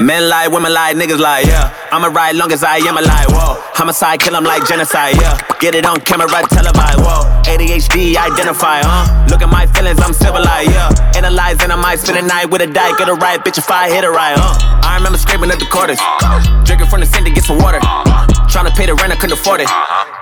Men 0.00 0.28
lie, 0.28 0.48
women 0.48 0.72
lie, 0.72 0.94
niggas 0.94 1.18
lie, 1.18 1.40
yeah. 1.40 1.74
I'ma 1.92 2.08
ride 2.08 2.34
long 2.36 2.52
as 2.52 2.64
I 2.64 2.78
am 2.78 2.96
alive, 2.96 3.26
whoa. 3.28 3.60
Homicide, 3.74 4.20
kill 4.20 4.34
'em 4.36 4.44
like 4.44 4.66
genocide, 4.66 5.16
yeah. 5.20 5.36
Get 5.60 5.74
it 5.74 5.84
on 5.84 6.00
camera, 6.00 6.26
televised, 6.30 7.02
whoa. 7.02 7.26
ADHD, 7.50 8.14
identify, 8.14 8.80
huh? 8.82 9.26
Look 9.28 9.42
at 9.42 9.50
my 9.50 9.66
feelings, 9.66 9.98
I'm 9.98 10.12
civilized, 10.14 10.70
yeah. 10.70 10.90
Analyzing, 11.18 11.70
I 11.70 11.76
might 11.76 11.98
spend 11.98 12.18
a 12.18 12.22
night 12.22 12.46
with 12.46 12.62
a 12.62 12.66
die, 12.66 12.96
get 12.96 13.08
a 13.08 13.14
right, 13.14 13.42
bitch, 13.42 13.58
if 13.58 13.70
I 13.70 13.90
hit 13.90 14.04
a 14.04 14.10
right, 14.10 14.38
huh? 14.38 14.54
I 14.86 14.96
remember 14.96 15.18
screaming 15.18 15.50
at 15.50 15.58
the 15.58 15.66
quarters. 15.66 15.98
Drinking 16.64 16.86
from 16.86 17.00
the 17.00 17.06
sink 17.06 17.26
to 17.26 17.32
get 17.32 17.42
some 17.42 17.58
water. 17.58 17.80
Tryna 18.46 18.70
pay 18.78 18.86
the 18.86 18.94
rent, 18.94 19.12
I 19.12 19.16
couldn't 19.16 19.34
afford 19.38 19.60
it. 19.60 19.68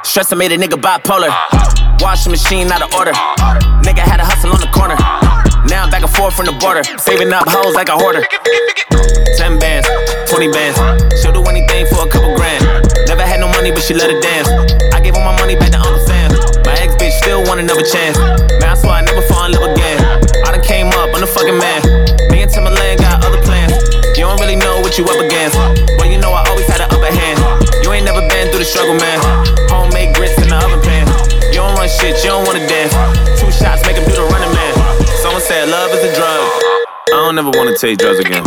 Stress, 0.02 0.32
I 0.32 0.36
made 0.36 0.52
a 0.52 0.56
nigga 0.56 0.80
bipolar. 0.80 1.28
Washing 2.00 2.32
machine 2.32 2.72
out 2.72 2.80
of 2.80 2.92
order. 2.94 3.12
Nigga 3.84 4.00
had 4.00 4.20
a 4.20 4.24
hustle 4.24 4.52
on 4.52 4.60
the 4.60 4.70
corner. 4.72 4.96
Now 5.68 5.84
I'm 5.84 5.90
back 5.90 6.00
and 6.02 6.12
forth 6.12 6.32
from 6.32 6.46
the 6.46 6.56
border. 6.56 6.84
Saving 6.96 7.32
up 7.32 7.44
hoes 7.48 7.74
like 7.74 7.88
a 7.88 7.96
hoarder. 7.98 8.24
10 9.36 9.58
bands, 9.58 9.84
20 10.30 10.48
bands. 10.52 10.78
She'll 11.20 11.32
do 11.32 11.42
anything 11.44 11.84
for 11.92 12.06
a 12.06 12.08
couple 12.08 12.32
grand. 12.36 12.64
Never 13.10 13.24
had 13.26 13.40
no 13.40 13.48
money, 13.48 13.70
but 13.70 13.82
she 13.82 13.92
love 13.92 14.08
to 14.08 14.20
dance. 14.20 14.48
I 14.94 15.00
gave 15.00 15.14
all 15.14 15.24
my 15.24 15.36
money 15.40 15.56
back 15.56 15.72
to 15.72 15.80
Uncle 15.80 15.97
want 17.48 17.64
another 17.64 17.82
chance. 17.82 18.20
Man, 18.60 18.68
I 18.68 18.76
swear 18.76 19.00
I 19.00 19.02
never 19.02 19.24
fall 19.24 19.48
in 19.48 19.56
love 19.56 19.72
again. 19.72 19.96
I 20.44 20.52
done 20.52 20.60
came 20.60 20.92
up, 20.92 21.08
I'm 21.16 21.24
the 21.24 21.26
fucking 21.26 21.56
man. 21.56 21.80
Me 22.28 22.44
and 22.44 22.50
Timberland 22.52 23.00
got 23.00 23.24
other 23.24 23.40
plans. 23.40 23.72
You 24.20 24.28
don't 24.28 24.36
really 24.36 24.54
know 24.60 24.84
what 24.84 25.00
you 25.00 25.08
up 25.08 25.16
against. 25.16 25.56
Well, 25.96 26.12
you 26.12 26.20
know 26.20 26.30
I 26.36 26.44
always 26.52 26.68
had 26.68 26.84
an 26.84 26.92
upper 26.92 27.08
hand. 27.08 27.40
You 27.80 27.90
ain't 27.96 28.04
never 28.04 28.20
been 28.20 28.52
through 28.52 28.60
the 28.60 28.68
struggle, 28.68 29.00
man. 29.00 29.16
Homemade 29.72 30.14
grits 30.14 30.36
in 30.36 30.52
the 30.52 30.60
oven 30.60 30.78
pan. 30.84 31.08
You 31.48 31.64
don't 31.64 31.72
run 31.72 31.88
shit, 31.88 32.20
you 32.20 32.28
don't 32.28 32.44
wanna 32.44 32.62
dance. 32.68 32.92
Two 33.40 33.48
shots 33.48 33.80
make 33.88 33.96
him 33.96 34.04
do 34.04 34.12
the 34.12 34.28
running 34.28 34.52
man. 34.52 34.76
Someone 35.24 35.40
said 35.40 35.72
love 35.72 35.90
is 35.96 36.04
a 36.04 36.12
drug. 36.12 37.32
never 37.32 37.50
wanna 37.56 37.74
take 37.74 37.96
drugs 37.96 38.20
again. 38.20 38.44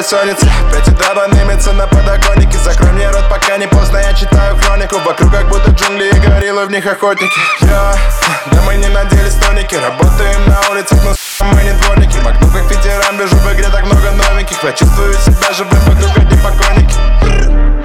Бессонница 0.00 0.46
Пять 0.72 0.88
утра 0.88 1.28
дымится 1.28 1.72
на 1.72 1.86
подоконнике. 1.86 2.58
Закрой 2.58 2.90
мне 2.92 3.08
рот, 3.10 3.24
пока 3.28 3.58
не 3.58 3.66
поздно, 3.66 3.98
я 3.98 4.14
читаю 4.14 4.56
хронику. 4.56 4.96
Вокруг 5.04 5.30
как 5.30 5.48
будто 5.48 5.70
джунгли 5.70 6.08
и 6.08 6.18
гориллы, 6.20 6.66
в 6.66 6.70
них 6.70 6.86
охотники. 6.86 7.38
Я, 7.60 7.94
да 8.50 8.62
мы 8.62 8.76
не 8.76 8.88
надели 8.88 9.28
стоники 9.28 9.74
Работаем 9.74 10.48
на 10.48 10.60
улицах, 10.70 10.98
но 11.04 11.46
мы 11.52 11.62
не 11.62 11.72
дворники. 11.72 12.16
Окну 12.18 12.48
как 12.50 12.70
ветеран, 12.70 13.18
бежу 13.18 13.36
в 13.36 13.52
игре 13.52 13.68
так 13.70 13.84
много 13.84 14.10
новеньких. 14.10 14.62
Я 14.62 14.72
чувствую 14.72 15.12
себя 15.14 15.52
живым 15.52 15.78
вокруг 15.80 16.16
одни 16.16 16.38
покойники 16.38 16.96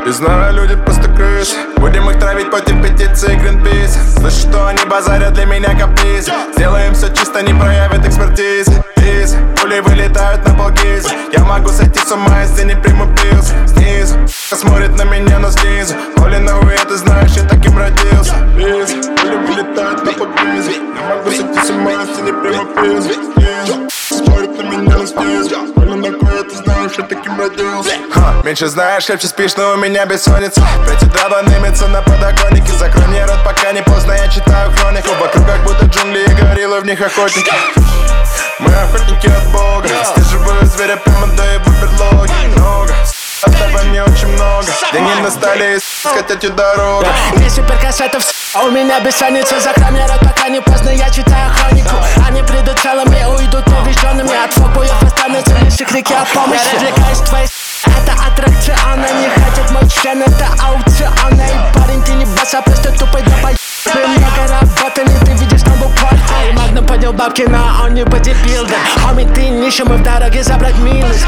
и 0.06 0.12
знаю, 0.12 0.54
люди 0.54 0.76
просто 0.76 1.10
крысы 1.10 1.75
Будем 1.86 2.10
их 2.10 2.18
травить 2.20 2.50
против 2.50 2.82
петиции 2.82 3.38
Greenpeace. 3.38 4.18
Слышу, 4.18 4.50
что 4.50 4.66
они 4.66 4.84
базарят 4.90 5.34
для 5.34 5.46
меня 5.46 5.78
капризы 5.78 6.32
Сделаем 6.58 6.96
все 6.96 7.14
чисто, 7.14 7.44
не 7.44 7.54
проявят 7.54 8.04
экспертизы 8.04 8.84
Из 8.98 9.36
пули 9.62 9.82
вылетают 9.82 10.44
на 10.48 10.56
полгиза 10.56 11.12
Я 11.32 11.46
могу 11.46 11.70
сойти 11.70 12.00
с 12.00 12.12
ума, 12.12 12.42
если 12.42 12.64
не 12.64 12.76
приму 12.76 13.06
пилс 13.14 13.54
Снизу 13.68 14.18
смотрит 14.28 14.98
на 14.98 15.04
меня, 15.04 15.38
но 15.38 15.52
снизу. 15.52 15.94
Коли 16.18 16.38
нахуй 16.38 16.76
ты 16.90 16.96
знаешь, 16.96 17.34
я 17.34 17.44
таким 17.44 17.78
родился. 17.78 18.34
Из 18.58 18.92
пули 19.22 19.36
вылетают 19.46 20.04
на 20.06 20.12
полгиза 20.12 20.72
Я 20.72 21.16
могу 21.16 21.30
сойти 21.30 21.68
с 21.68 21.70
ума, 21.70 21.92
если 21.92 22.22
не 22.24 22.32
приму 22.32 22.66
пилс 22.66 23.06
Снизу 23.06 23.95
смотрит 24.36 24.58
на 24.58 24.62
меня, 24.62 24.98
но 24.98 25.06
снизу 25.06 25.74
Коли 25.76 25.94
нахуй 25.94 26.44
ты 26.44 26.56
знаешь, 26.56 26.92
я 26.98 27.04
таким 27.04 27.40
родился 27.40 27.92
Меньше 28.44 28.68
знаешь, 28.68 29.08
легче 29.10 29.28
спишь, 29.28 29.56
но 29.56 29.74
у 29.74 29.78
меня 29.78 30.06
бессонница. 30.06 30.62
Пять 30.88 31.02
утра 31.02 31.42
дымится 31.42 31.88
на 31.88 32.04
подоконнике. 32.04 32.72
Закрой 32.74 33.08
мне 33.08 33.26
рот, 33.26 33.40
пока 33.44 33.72
не 33.72 33.82
поздно, 33.82 34.12
я 34.12 34.28
читаю 34.28 34.72
хронику. 34.72 35.10
Вокруг 35.20 35.48
как 35.48 35.64
будто 35.64 35.86
джунгли 35.86 36.24
и 36.24 36.34
гориллы, 36.34 36.80
в 36.82 36.86
них 36.86 37.02
охотники. 37.02 37.52
Мы 38.60 38.72
охотники 38.72 39.28
от 39.28 39.52
бога. 39.52 39.88
Стеживаю 40.04 40.64
зверя 40.66 40.98
прямо 40.98 41.28
до 41.36 41.44
его 41.44 41.72
берлоги 41.82 42.34
Много 42.56 42.94
Оставай 43.46 43.86
мне 43.86 44.04
очень 44.04 44.28
много 44.28 44.66
Деньги 44.94 45.22
на 45.22 45.32
столе, 45.32 45.80
скатятью 45.80 46.52
дорога 46.52 47.08
Не 47.38 47.50
суперкассетов, 47.50 48.24
а 48.54 48.64
у 48.64 48.72
меня 48.72 49.00
бессонница 49.00 49.60
Закрой 49.60 49.92
мне 49.92 50.06
рот, 50.06 50.20
пока 50.20 50.50
не 50.50 50.62
поздно, 50.62 50.90
я 50.90 51.10
читаю 51.10 51.52
хронику 51.54 51.96
Они 52.28 52.42
придут 52.44 52.80
целыми, 52.80 53.24
уйдут 53.36 53.66
поврежденными 53.66 54.44
От 54.44 54.54
фобоев 54.54 55.04
останутся 55.04 55.54
лишь 55.62 55.78
крики 55.88 56.14
о 56.14 56.26
помощи 56.34 56.62
Я 56.66 56.74
развлекаюсь 56.74 57.20
твоей 57.20 57.48
это 57.86 58.14
аттракционы 58.14 59.08
Не 59.20 59.30
хотят 59.30 59.72
мой 59.72 59.88
член, 59.90 60.22
это 60.22 60.48
аукционы 60.62 61.44
И 61.44 61.78
парень, 61.78 62.04
ты 62.04 62.14
не 62.14 62.26
баса, 62.26 62.62
просто 62.62 62.92
тупой 62.98 63.22
добой 63.22 63.56
Мы 63.94 64.08
много 64.08 64.48
работали, 64.48 65.12
ты 65.26 65.32
видишь 65.34 65.62
там 65.62 65.74
буквально 65.74 66.22
Эй, 66.44 66.54
Магнум 66.54 66.86
поднял 66.86 67.14
бабки, 67.14 67.44
но 67.48 67.84
он 67.84 67.94
не 67.94 68.04
бодибилдер 68.04 68.78
Хоми, 69.02 69.24
ты 69.34 69.50
нищим, 69.50 69.88
мы 69.88 69.98
в 69.98 70.04
дороге 70.04 70.44
забрать 70.44 70.78
милость 70.78 71.26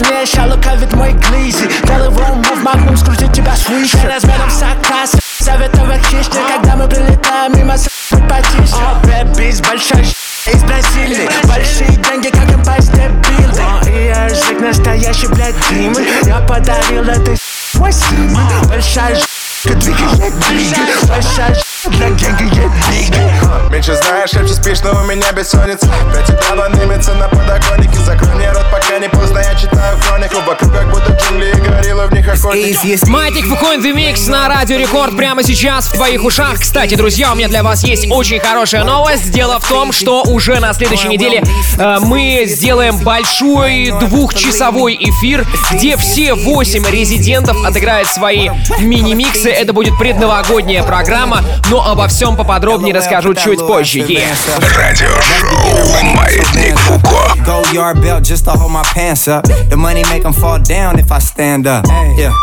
мне 0.00 0.22
еще 0.22 0.40
лукавит 0.42 0.92
мой 0.94 1.12
глизи. 1.12 1.68
Белый 1.86 2.08
врум, 2.10 2.42
в 2.42 2.62
магнум 2.62 2.96
скрутит 2.96 3.32
тебя 3.32 3.54
свыше 3.54 3.98
Размером 4.06 4.50
с 4.50 4.62
акас 4.62 5.12
Советовых 5.38 5.98
хищник 6.06 6.40
Когда 6.54 6.76
мы 6.76 6.88
прилетаем 6.88 7.56
мимо 7.56 7.76
с 7.76 7.88
потише 8.10 8.74
О, 8.74 9.04
бэбис, 9.04 9.60
большой 9.60 10.02
из 10.02 10.64
Бразилии. 10.64 11.28
Большие 11.44 11.88
деньги, 11.88 12.28
как 12.28 12.50
им 12.50 12.64
постепилды 12.64 13.62
И 13.86 14.06
язык 14.06 14.60
настоящий, 14.60 15.26
блядь, 15.28 15.54
демон 15.70 16.02
Я 16.24 16.38
подарил 16.40 17.04
этой 17.04 17.36
мой 17.74 17.92
симон 17.92 18.68
Большая 18.68 19.18
двигает 19.64 20.38
двигай 20.48 21.08
Большая 21.08 21.56
для 21.84 22.10
генга 22.10 22.44
я 22.44 22.68
двигай 22.88 23.41
Меньше 23.72 23.94
знаешь, 23.94 24.30
легче 24.34 24.52
спишь, 24.52 24.82
но 24.82 24.90
у 24.90 25.06
меня 25.06 25.32
бессонница. 25.32 25.88
Пять 26.12 26.28
утра 26.28 26.68
дымится 26.68 27.14
на 27.14 27.26
подоконнике. 27.26 27.96
Закрой 28.04 28.34
мне 28.34 28.52
рот, 28.52 28.66
пока 28.70 28.98
не 28.98 29.08
поздно, 29.08 29.38
я 29.38 29.54
читаю 29.54 29.98
хронику. 29.98 30.36
Вокруг 30.46 30.70
как 30.74 30.90
будто 30.90 31.12
джунгли 31.12 31.50
и 31.56 31.60
гориллы, 31.60 32.06
в 32.06 32.12
них 32.12 32.28
охотники 32.28 33.08
Матик 33.08 33.46
Фукоин 33.46 33.80
The 33.80 33.94
Mix 33.94 34.28
на 34.28 34.46
Радио 34.48 34.76
Рекорд 34.76 35.16
прямо 35.16 35.42
сейчас 35.42 35.86
в 35.86 35.94
твоих 35.94 36.22
ушах. 36.22 36.60
Кстати, 36.60 36.96
друзья, 36.96 37.32
у 37.32 37.34
меня 37.34 37.48
для 37.48 37.62
вас 37.62 37.82
есть 37.82 38.10
очень 38.10 38.40
хорошая 38.40 38.84
новость. 38.84 39.30
Дело 39.30 39.58
в 39.58 39.66
том, 39.66 39.90
что 39.90 40.22
уже 40.24 40.60
на 40.60 40.74
следующей 40.74 41.08
неделе 41.08 41.42
э, 41.78 41.96
мы 42.00 42.44
сделаем 42.46 42.98
большой 42.98 43.90
двухчасовой 44.00 44.98
эфир 45.00 45.46
Где 45.70 45.96
все 45.96 46.34
восемь 46.34 46.86
резидентов 46.86 47.56
отыграют 47.64 48.08
свои 48.08 48.50
мини-миксы. 48.80 49.48
Это 49.48 49.72
будет 49.72 49.96
предновогодняя 49.96 50.82
программа, 50.82 51.40
но 51.70 51.88
обо 51.88 52.06
всем 52.08 52.36
поподробнее 52.36 52.94
расскажу 52.94 53.32
чуть 53.32 53.61
позже. 53.61 53.99
Yeah. 53.99 54.35
Радиошоу 54.75 56.15
Маятник 56.15 56.77
Фуко. 56.79 57.35
Go 57.45 57.63
yard 57.71 58.01
belt 58.01 58.23
just 58.23 58.45
to 58.45 58.51
hold 58.51 58.71
my 58.71 58.83
pants 58.93 59.27
up. 59.27 59.45
The 59.69 59.77
money 59.77 60.03
make 60.09 60.23
them 60.23 60.33
fall 60.33 60.59
down 60.59 60.99
if 60.99 61.11
I 61.11 61.19
stand 61.19 61.67
up. 61.67 61.85
Yeah. 62.17 62.33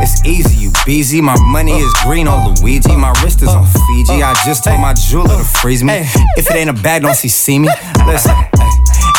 It's 0.00 0.24
easy, 0.24 0.56
you 0.56 0.72
busy. 0.86 1.20
My 1.20 1.36
money 1.40 1.72
is 1.78 1.92
green 2.04 2.26
on 2.28 2.54
Luigi. 2.54 2.96
My 2.96 3.12
wrist 3.22 3.42
is 3.42 3.48
on 3.48 3.66
Fiji. 3.66 4.22
I 4.22 4.34
just 4.44 4.64
told 4.64 4.80
my 4.80 4.94
jeweler 4.94 5.36
to 5.36 5.44
freeze 5.44 5.84
me. 5.84 6.04
If 6.36 6.50
it 6.50 6.56
ain't 6.56 6.70
a 6.70 6.72
bag, 6.72 7.02
don't 7.02 7.14
see 7.14 7.28
see 7.28 7.58
me. 7.58 7.68
Listen. 8.06 8.34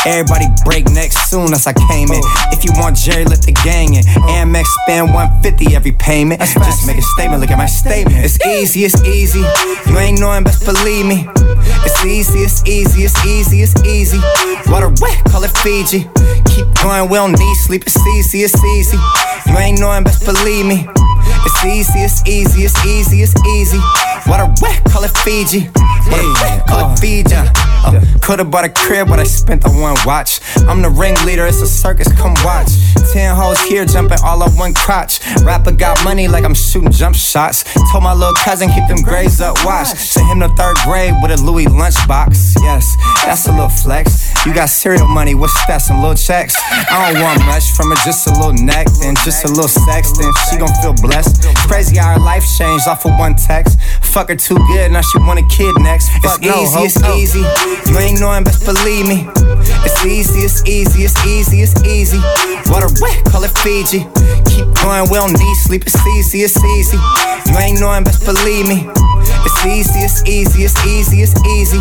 Everybody 0.07 0.47
break 0.65 0.85
next 0.91 1.31
soon 1.31 1.53
as 1.55 1.67
I 1.67 1.73
came 1.73 2.13
in. 2.13 2.21
If 2.53 2.63
you 2.65 2.71
want 2.77 2.97
Jerry, 2.97 3.25
let 3.25 3.41
the 3.41 3.53
gang 3.65 3.95
in. 3.95 4.05
Amex 4.29 4.67
spend 4.85 5.15
150 5.15 5.75
every 5.75 5.93
payment. 5.93 6.41
Just 6.41 6.87
make 6.87 6.99
a 6.99 7.03
statement, 7.17 7.41
look 7.41 7.51
at 7.51 7.57
my 7.57 7.67
statement. 7.67 8.23
It's 8.25 8.39
easy, 8.47 8.85
it's 8.85 9.01
easy. 9.05 9.41
You 9.89 9.99
ain't 9.99 10.21
knowing, 10.21 10.45
best 10.45 10.65
believe 10.65 11.07
me. 11.07 11.27
It's 11.89 12.05
easy, 12.05 12.41
it's 12.41 12.63
easy, 12.69 13.05
it's 13.05 13.17
easy, 13.25 13.63
it's 13.63 13.75
easy. 13.85 14.21
Water 14.71 14.93
wet, 15.01 15.25
call 15.33 15.43
it 15.45 15.57
Fiji. 15.65 16.05
Keep 16.53 16.69
going, 16.83 17.09
we 17.09 17.17
don't 17.17 17.33
need 17.33 17.57
sleep. 17.65 17.85
It's 17.87 17.97
easy, 18.07 18.43
it's 18.45 18.63
easy. 18.63 18.99
You 19.47 19.57
ain't 19.57 19.81
knowing, 19.81 20.05
best 20.05 20.25
believe 20.27 20.67
me. 20.67 20.87
It's 21.47 21.65
easy, 21.65 22.01
it's 22.01 22.21
easy, 22.29 22.65
it's 22.65 22.87
easy, 22.87 23.23
it's 23.23 23.35
easy. 23.47 23.79
Water 24.29 24.53
wet, 24.61 24.85
call 24.85 25.05
it 25.05 25.17
Fiji. 25.25 25.69
Water 26.13 26.33
wet, 26.45 26.67
call 26.67 26.93
it 26.93 26.99
Fiji. 26.99 27.35
Uh, 27.37 28.01
Could've 28.23 28.51
bought 28.51 28.65
a 28.65 28.71
crib, 28.71 29.09
but 29.09 29.19
I 29.21 29.25
spent 29.25 29.65
on 29.67 29.79
one 29.79 29.94
watch. 30.05 30.41
I'm 30.69 30.83
the 30.83 30.91
ringleader, 30.91 31.47
it's 31.47 31.61
a 31.61 31.67
circus, 31.67 32.11
come 32.13 32.35
watch. 32.45 32.69
Ten 33.13 33.35
hoes 33.37 33.61
here 33.61 33.85
jumping 33.85 34.19
all 34.25 34.43
on 34.43 34.51
one 34.57 34.75
crotch. 34.75 35.21
Rapper 35.43 35.73
got 35.73 36.03
money 36.05 36.29
like 36.29 36.45
I'm 36.45 36.55
shooting 36.55 36.91
jump 36.91 37.17
shots. 37.17 37.65
Told 37.93 38.03
my 38.03 38.13
little 38.13 38.35
cousin 38.35 38.69
keep 38.71 38.89
them 38.89 39.03
grades 39.03 39.41
up, 39.41 39.57
watch. 39.65 39.89
Sent 39.89 40.27
him 40.27 40.41
to 40.41 40.49
third 40.57 40.77
grade 40.85 41.15
with 41.23 41.31
a 41.31 41.43
Louis 41.43 41.67
lunchbox. 41.67 42.57
Yes, 42.63 42.97
that's 43.25 43.47
a 43.47 43.53
little 43.53 43.69
flex. 43.69 44.33
You 44.47 44.53
got 44.53 44.69
cereal 44.69 45.07
money, 45.07 45.35
what's 45.35 45.55
that? 45.67 45.79
Some 45.79 46.01
little 46.01 46.17
checks. 46.17 46.55
I 46.71 47.13
don't 47.13 47.23
want 47.23 47.45
much 47.47 47.71
from 47.73 47.91
her, 47.91 47.97
just 48.05 48.27
a 48.27 48.33
little 48.33 48.53
neck, 48.53 48.87
then 49.01 49.15
just 49.25 49.45
a 49.45 49.49
little 49.49 49.69
sex, 49.69 50.17
then 50.19 50.31
she 50.51 50.57
gon' 50.59 50.75
feel 50.83 50.95
blessed. 50.95 51.45
Crazy 51.69 51.97
how 51.97 52.15
her 52.15 52.21
life 52.21 52.45
changed 52.59 52.89
off 52.89 53.05
of 53.07 53.19
one 53.19 53.35
text. 53.37 53.79
Fuck 54.03 54.29
her 54.29 54.37
too 54.37 54.57
good, 54.69 54.93
now 54.93 55.01
she 55.01 55.19
want 55.19 55.41
a 55.41 55.47
kid 55.49 55.75
next. 55.81 56.11
It's 56.23 56.39
easy, 56.41 56.81
it's 56.81 57.03
easy. 57.17 57.45
You 57.91 57.99
ain't 57.99 58.21
knowing, 58.21 58.45
best 58.45 58.65
believe 58.65 59.07
me. 59.07 59.27
It's 59.86 60.06
easy, 60.06 60.40
it's 60.46 60.64
easy, 60.68 61.04
it's 61.04 61.26
easy, 61.26 61.62
it's 61.62 61.76
easy. 61.84 62.20
Water 62.72 62.90
wet, 63.02 63.24
call 63.32 63.44
it 63.44 63.52
Fiji. 63.60 64.06
Keep 64.50 64.68
going, 64.82 65.10
we 65.10 65.18
don't 65.18 65.34
need 65.34 65.56
sleep. 65.56 65.84
It's 65.86 66.00
easy, 66.18 66.44
it's 66.44 66.58
easy. 66.64 66.98
You 67.50 67.58
ain't 67.58 67.80
knowing, 67.80 68.04
best 68.04 68.26
believe 68.26 68.68
me. 68.68 68.88
It's 69.46 69.66
easy, 69.66 70.00
it's 70.00 70.24
easy, 70.28 70.64
it's 70.64 70.86
easy, 70.86 71.22
it's 71.22 71.36
easy. 71.48 71.80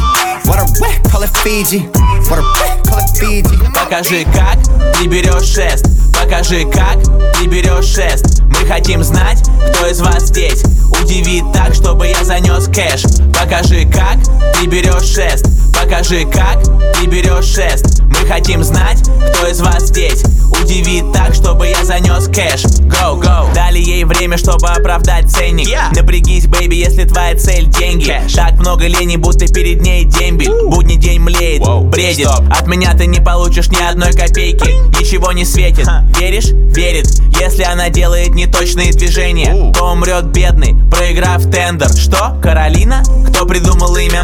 Water 0.49 0.67
wet, 0.81 1.03
call 1.11 1.23
it 1.23 1.31
Fiji. 1.45 1.87
Water 2.31 2.47
wet, 2.59 2.87
call 2.87 2.99
it 2.99 3.11
Fiji. 3.19 3.57
Покажи, 3.75 4.25
как 4.33 4.59
ты 4.95 5.07
берешь 5.07 5.45
шест 5.45 5.87
Покажи, 6.13 6.65
как 6.67 6.99
ты 7.35 7.47
берешь 7.47 7.87
шест 7.87 8.42
Мы 8.60 8.68
хотим 8.68 9.04
знать, 9.04 9.44
кто 9.74 9.88
из 9.88 10.00
вас 10.02 10.28
здесь. 10.28 10.64
Удиви 11.02 11.44
так, 11.54 11.74
чтобы 11.74 12.08
я 12.08 12.24
занес 12.24 12.68
кэш. 12.68 13.04
Покажи, 13.38 13.86
как 13.86 14.18
ты 14.54 14.68
берешь 14.68 15.06
шест. 15.06 15.46
Покажи, 15.74 16.26
как 16.26 16.64
ты 16.94 17.08
берешь 17.08 17.46
шест. 17.46 18.02
Мы 18.02 18.28
хотим 18.28 18.64
знать, 18.64 19.02
кто 19.34 19.48
из 19.48 19.60
вас 19.60 19.88
здесь. 19.88 20.24
Удиви 20.62 21.04
так, 21.14 21.34
чтобы 21.34 21.68
я 21.68 21.84
занес 21.84 22.28
кэш. 22.28 22.64
Go, 22.84 23.20
go 23.20 23.54
Дали 23.54 23.80
ей 23.80 24.06
время, 24.06 24.38
чтобы 24.38 24.68
оправдать 24.68 25.30
ценник. 25.30 25.68
Напрягись, 25.96 26.48
baby, 26.48 26.76
если 26.76 27.04
твоя 27.04 27.36
цель 27.36 27.66
деньги. 27.68 28.16
Так 28.34 28.54
много 28.54 28.88
лени, 28.88 29.18
будто 29.18 29.48
перед 29.48 29.82
ней 29.82 30.06
дембель. 30.06 30.52
Будний 30.70 30.96
день 30.96 31.20
млеет, 31.20 31.64
бредит. 31.90 32.28
От 32.28 32.68
меня 32.68 32.94
ты 32.94 33.08
не 33.08 33.20
получишь 33.20 33.70
ни 33.70 33.82
одной 33.82 34.14
копейки. 34.14 34.70
Ничего 35.00 35.32
не 35.32 35.44
светит, 35.44 35.88
веришь? 36.20 36.52
Верит. 36.74 37.08
Если 37.40 37.64
она 37.64 37.90
делает 37.90 38.36
неточные 38.44 38.92
движения. 38.92 39.72
То 39.74 39.92
умрет 39.92 40.26
бедный, 40.26 40.76
проиграв 40.92 41.44
тендер. 41.50 41.90
Что? 41.90 42.38
Каролина? 42.42 43.04
Кто 43.28 43.46
придумал 43.46 43.96
имя? 43.96 44.24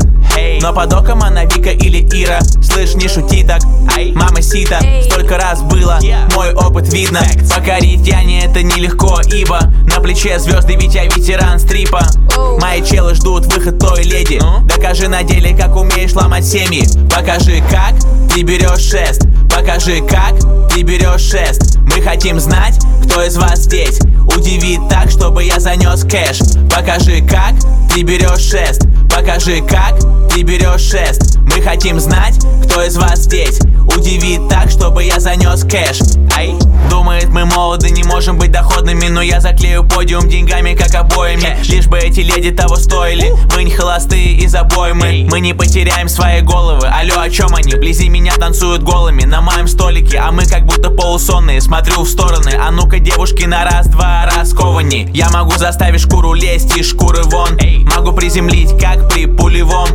Но 0.61 0.73
под 0.73 0.93
оком 0.93 1.21
она 1.23 1.45
Вика 1.45 1.71
или 1.71 2.01
Ира. 2.01 2.39
Слышь, 2.61 2.95
не 2.95 3.07
шути 3.07 3.43
так, 3.43 3.61
мама 4.13 4.41
сита 4.41 4.79
Столько 5.09 5.37
раз 5.37 5.61
было, 5.61 5.99
мой 6.35 6.53
опыт 6.53 6.91
видно. 6.93 7.21
Покорить 7.53 8.05
Яне 8.05 8.45
это 8.45 8.61
нелегко, 8.61 9.21
ибо 9.31 9.59
На 9.93 10.01
плече 10.01 10.37
звезды, 10.39 10.75
ведь 10.75 10.95
я 10.95 11.05
ветеран 11.05 11.59
стрипа. 11.59 12.01
Мои 12.61 12.83
челы 12.83 13.15
ждут 13.15 13.53
выход 13.53 13.79
той 13.79 14.03
леди. 14.03 14.39
Докажи 14.65 15.07
на 15.07 15.23
деле, 15.23 15.55
как 15.57 15.75
умеешь 15.75 16.13
ломать 16.13 16.45
семьи. 16.45 16.85
Покажи, 17.13 17.61
как 17.69 17.93
ты 18.33 18.43
берешь 18.43 18.81
шест. 18.81 19.23
Покажи, 19.53 20.01
как 20.01 20.33
ты 20.69 20.83
берешь 20.83 21.21
шест. 21.21 21.77
Мы 21.95 22.01
хотим 22.01 22.39
знать, 22.39 22.79
кто 23.03 23.23
из 23.23 23.37
вас 23.37 23.59
здесь. 23.59 23.99
Удиви 24.35 24.79
так, 24.89 25.09
чтобы 25.09 25.43
я 25.43 25.59
занес 25.59 26.03
кэш. 26.03 26.39
Покажи, 26.73 27.21
как 27.21 27.53
ты 27.93 28.03
берешь 28.03 28.41
шест. 28.41 28.83
Покажи, 29.13 29.61
как 29.61 29.95
ты 30.29 30.43
берешь 30.43 30.81
шест. 30.81 31.37
Мы 31.55 31.61
хотим 31.61 31.99
знать, 31.99 32.39
кто 32.65 32.83
из 32.83 32.95
вас 32.97 33.23
здесь. 33.23 33.59
Удиви 33.95 34.39
так, 34.49 34.69
чтобы 34.69 35.03
я 35.03 35.19
занес 35.19 35.63
кэш. 35.63 35.99
Ай. 36.37 36.53
Думает, 36.89 37.29
мы 37.29 37.45
молоды, 37.45 37.89
не 37.89 38.03
можем 38.03 38.37
быть 38.37 38.51
доходными. 38.51 39.07
Но 39.07 39.21
я 39.21 39.41
заклею 39.41 39.83
подиум 39.83 40.29
деньгами, 40.29 40.73
как 40.73 40.93
обоями 40.95 41.57
Лишь 41.67 41.87
бы 41.87 41.97
эти 41.97 42.21
леди 42.21 42.51
того 42.51 42.75
стоили. 42.75 43.33
Мы 43.55 43.63
не 43.63 43.71
холостые 43.71 44.33
из 44.33 44.55
обоймы 44.55 45.27
Мы 45.29 45.39
не 45.39 45.53
потеряем 45.53 46.07
свои 46.07 46.41
головы. 46.41 46.87
Алло, 46.87 47.19
о 47.19 47.29
чем 47.29 47.55
они? 47.55 47.73
Вблизи 47.73 48.09
меня 48.09 48.33
танцуют 48.35 48.83
голыми. 48.83 49.23
На 49.23 49.41
моем 49.41 49.67
столике, 49.67 50.17
а 50.17 50.31
мы 50.31 50.45
как 50.45 50.65
будто 50.65 50.89
полусонные. 50.89 51.61
Смотрю 51.61 52.03
в 52.03 52.09
стороны, 52.09 52.51
а 52.59 52.71
ну-ка 52.71 52.99
девушки 52.99 53.43
на 53.43 53.65
раз-два 53.65 54.29
раскованней. 54.35 55.09
Я 55.13 55.29
могу 55.29 55.51
заставить 55.57 56.01
шкуру 56.01 56.33
лезть 56.33 56.77
из 56.77 56.87
шкуры 56.89 57.23
вон. 57.23 57.57
Могу 57.95 58.11
приземлить, 58.13 58.79
как 58.79 59.11
при 59.11 59.25
пулевом 59.25 59.87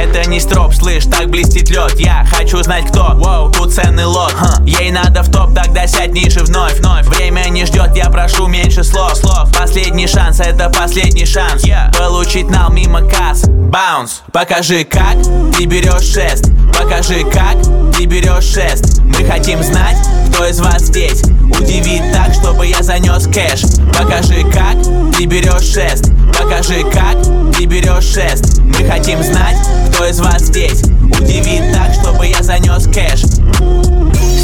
Это 0.00 0.28
не 0.28 0.40
строп, 0.40 0.74
слышь, 0.74 1.04
так 1.04 1.30
блестит 1.30 1.70
лед. 1.70 1.98
Я 1.98 2.26
хочу 2.28 2.62
знать 2.62 2.86
кто, 2.88 3.12
Воу, 3.14 3.50
тут 3.50 3.72
ценный 3.72 4.04
лот. 4.04 4.34
Ей 4.66 4.90
надо 4.90 5.22
в 5.22 5.30
топ, 5.30 5.54
тогда 5.54 5.86
сядь 5.86 6.12
ниже 6.12 6.40
вновь. 6.40 6.80
Время 7.06 7.48
не 7.48 7.66
ждет, 7.66 7.94
я 7.96 8.10
прошу 8.10 8.46
меньше 8.46 8.84
слов. 8.84 9.12
Последний 9.58 10.06
шанс, 10.06 10.40
это 10.40 10.68
последний 10.70 11.26
шанс. 11.26 11.62
Получить 11.98 12.50
нал 12.50 12.70
мимо 12.70 13.02
касс. 13.02 13.44
Баунс, 13.72 14.20
покажи 14.32 14.84
как 14.84 15.16
ты 15.56 15.64
берешь 15.64 16.12
шест 16.12 16.50
Покажи 16.78 17.24
как 17.24 17.56
ты 17.96 18.04
берешь 18.04 18.44
шест 18.44 19.00
Мы 19.00 19.24
хотим 19.24 19.62
знать, 19.62 19.96
кто 20.28 20.44
из 20.44 20.60
вас 20.60 20.82
здесь. 20.82 21.22
Удиви 21.22 22.02
так, 22.12 22.34
чтобы 22.34 22.66
я 22.66 22.82
занес 22.82 23.26
кэш. 23.28 23.62
Покажи 23.96 24.42
как 24.52 24.76
ты 25.16 25.24
берешь 25.24 25.72
шест 25.72 26.12
Покажи 26.38 26.82
как 26.92 27.16
ты 27.52 27.64
берешь 27.66 28.04
шест. 28.04 28.60
Мы 28.60 28.84
хотим 28.88 29.22
знать, 29.22 29.56
кто 29.92 30.06
из 30.06 30.20
вас 30.20 30.42
здесь. 30.42 30.82
Удиви 30.82 31.72
так, 31.72 31.92
чтобы 31.94 32.26
я 32.26 32.42
занес 32.42 32.86
кэш 32.86 33.22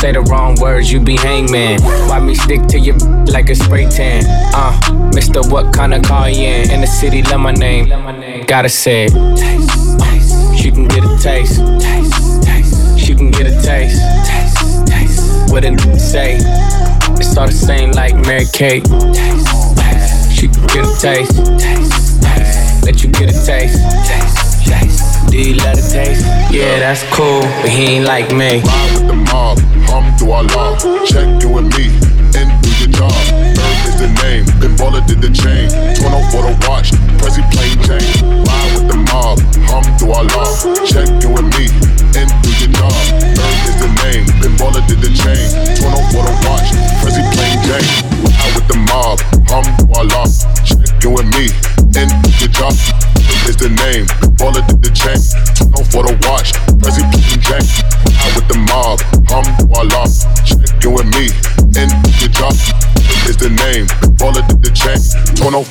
Say 0.00 0.12
the 0.12 0.22
wrong 0.22 0.56
words, 0.58 0.90
you 0.90 0.98
be 0.98 1.14
hangman. 1.18 1.82
Why 1.82 2.20
me 2.20 2.34
stick 2.34 2.66
to 2.68 2.78
your 2.78 2.96
like 3.26 3.50
a 3.50 3.54
spray 3.54 3.84
tan? 3.84 4.24
Uh, 4.54 5.10
Mister, 5.14 5.42
what 5.42 5.74
kind 5.74 5.92
of 5.92 6.02
car 6.02 6.30
you 6.30 6.46
in? 6.46 6.70
In 6.70 6.80
the 6.80 6.86
city, 6.86 7.22
love 7.22 7.40
my 7.40 7.52
name. 7.52 7.86
Gotta 8.46 8.70
say 8.70 9.08
it. 9.10 9.12
She 10.58 10.70
can 10.70 10.88
get 10.88 11.04
a 11.04 11.18
taste. 11.18 11.56
She 12.98 13.14
can 13.14 13.30
get 13.30 13.46
a 13.46 13.60
taste. 13.60 14.00
What 15.52 15.64
it 15.66 15.78
say? 16.00 16.38
It's 17.20 17.36
all 17.36 17.48
the 17.48 17.52
same 17.52 17.90
like 17.92 18.14
Mary 18.14 18.46
Kate. 18.54 18.86
She 20.32 20.48
can 20.48 20.66
get 20.68 20.86
a 20.86 20.96
taste. 20.98 21.36
Let 22.86 23.02
you 23.02 23.10
get 23.10 23.28
a 23.28 23.44
taste. 23.44 25.09
Taste. 25.30 26.24
Do? 26.24 26.58
Yeah, 26.58 26.80
that's 26.80 27.04
cool, 27.14 27.42
but 27.62 27.70
he 27.70 27.84
ain't 27.96 28.04
like 28.04 28.32
me. 28.32 28.60
Ride 28.62 28.92
with 28.94 29.06
the 29.06 29.14
mob, 29.14 29.58
hum 29.86 30.10
our 30.30 30.42
law. 30.42 30.59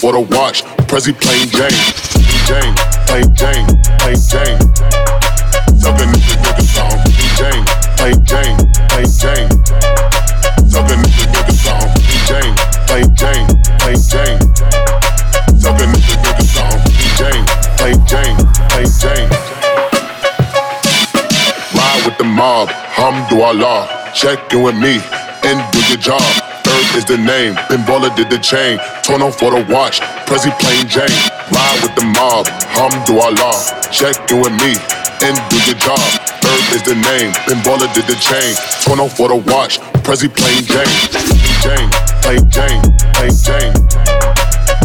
For 0.09 0.25
the 0.25 0.35
watch. 0.35 0.63
Prezi 0.89 1.13
playing 1.13 1.49
Jane. 1.53 1.85
Jane. 2.49 2.73
Plain 3.05 3.29
Jane. 3.35 3.67
Plain 4.01 4.17
Jane. 4.31 4.57
Suckin' 5.81 6.09
nigga, 6.13 6.35
nigga 6.45 6.65
song. 6.73 6.97
Jane. 7.37 7.63
Plain 7.97 8.17
Jane. 8.25 8.57
Plain 8.89 9.09
Jane. 9.21 9.49
Suckin' 10.71 10.99
nigga, 11.05 11.25
nigga 11.33 11.53
song. 11.63 11.89
Jane. 12.29 12.55
Plain 12.87 13.07
Jane. 13.21 13.45
Plain 13.81 13.99
Jane. 14.11 14.39
Suckin' 15.61 15.89
nigga, 15.93 16.15
nigga 16.25 16.45
song. 16.55 16.79
Jane. 17.19 17.45
Plain 17.77 17.97
Jane. 18.09 18.37
Plain 18.71 18.89
Jane. 19.01 19.29
Ride 21.77 22.01
with 22.05 22.17
the 22.17 22.23
mob. 22.25 22.69
Hamdulillah. 22.97 24.13
Check 24.15 24.53
in 24.53 24.63
with 24.63 24.75
me 24.75 25.01
and 25.43 25.71
do 25.71 25.79
your 25.87 25.97
job. 25.97 26.48
Is 26.95 27.05
the 27.05 27.17
name. 27.17 27.53
Pinballer 27.69 28.13
did 28.15 28.29
the 28.29 28.39
chain. 28.39 28.79
Turn 29.03 29.21
off 29.21 29.37
for 29.37 29.51
the 29.51 29.61
watch. 29.71 30.01
Prezi 30.25 30.49
plain 30.59 30.87
Jane. 30.87 31.05
Ride 31.53 31.79
with 31.83 31.95
the 31.95 32.03
mob. 32.17 32.47
Hamdulillah. 32.73 33.91
Check 33.91 34.17
in 34.31 34.41
with 34.41 34.53
me 34.57 34.73
and 35.21 35.37
do 35.49 35.57
your 35.69 35.77
job. 35.77 36.01
Earth 36.43 36.75
is 36.75 36.83
the 36.83 36.95
name. 36.95 37.31
Pinballer 37.45 37.93
did 37.93 38.05
the 38.09 38.17
chain. 38.17 38.55
Turn 38.81 38.99
off 38.99 39.15
for 39.15 39.29
the 39.29 39.35
watch. 39.35 39.79
Prezi 40.01 40.33
plain 40.33 40.65
Jane. 40.65 40.89
Jane. 41.61 41.89
Plain 42.25 42.49
Jane. 42.49 42.81
Plain 43.13 43.33
Jane. 43.37 43.73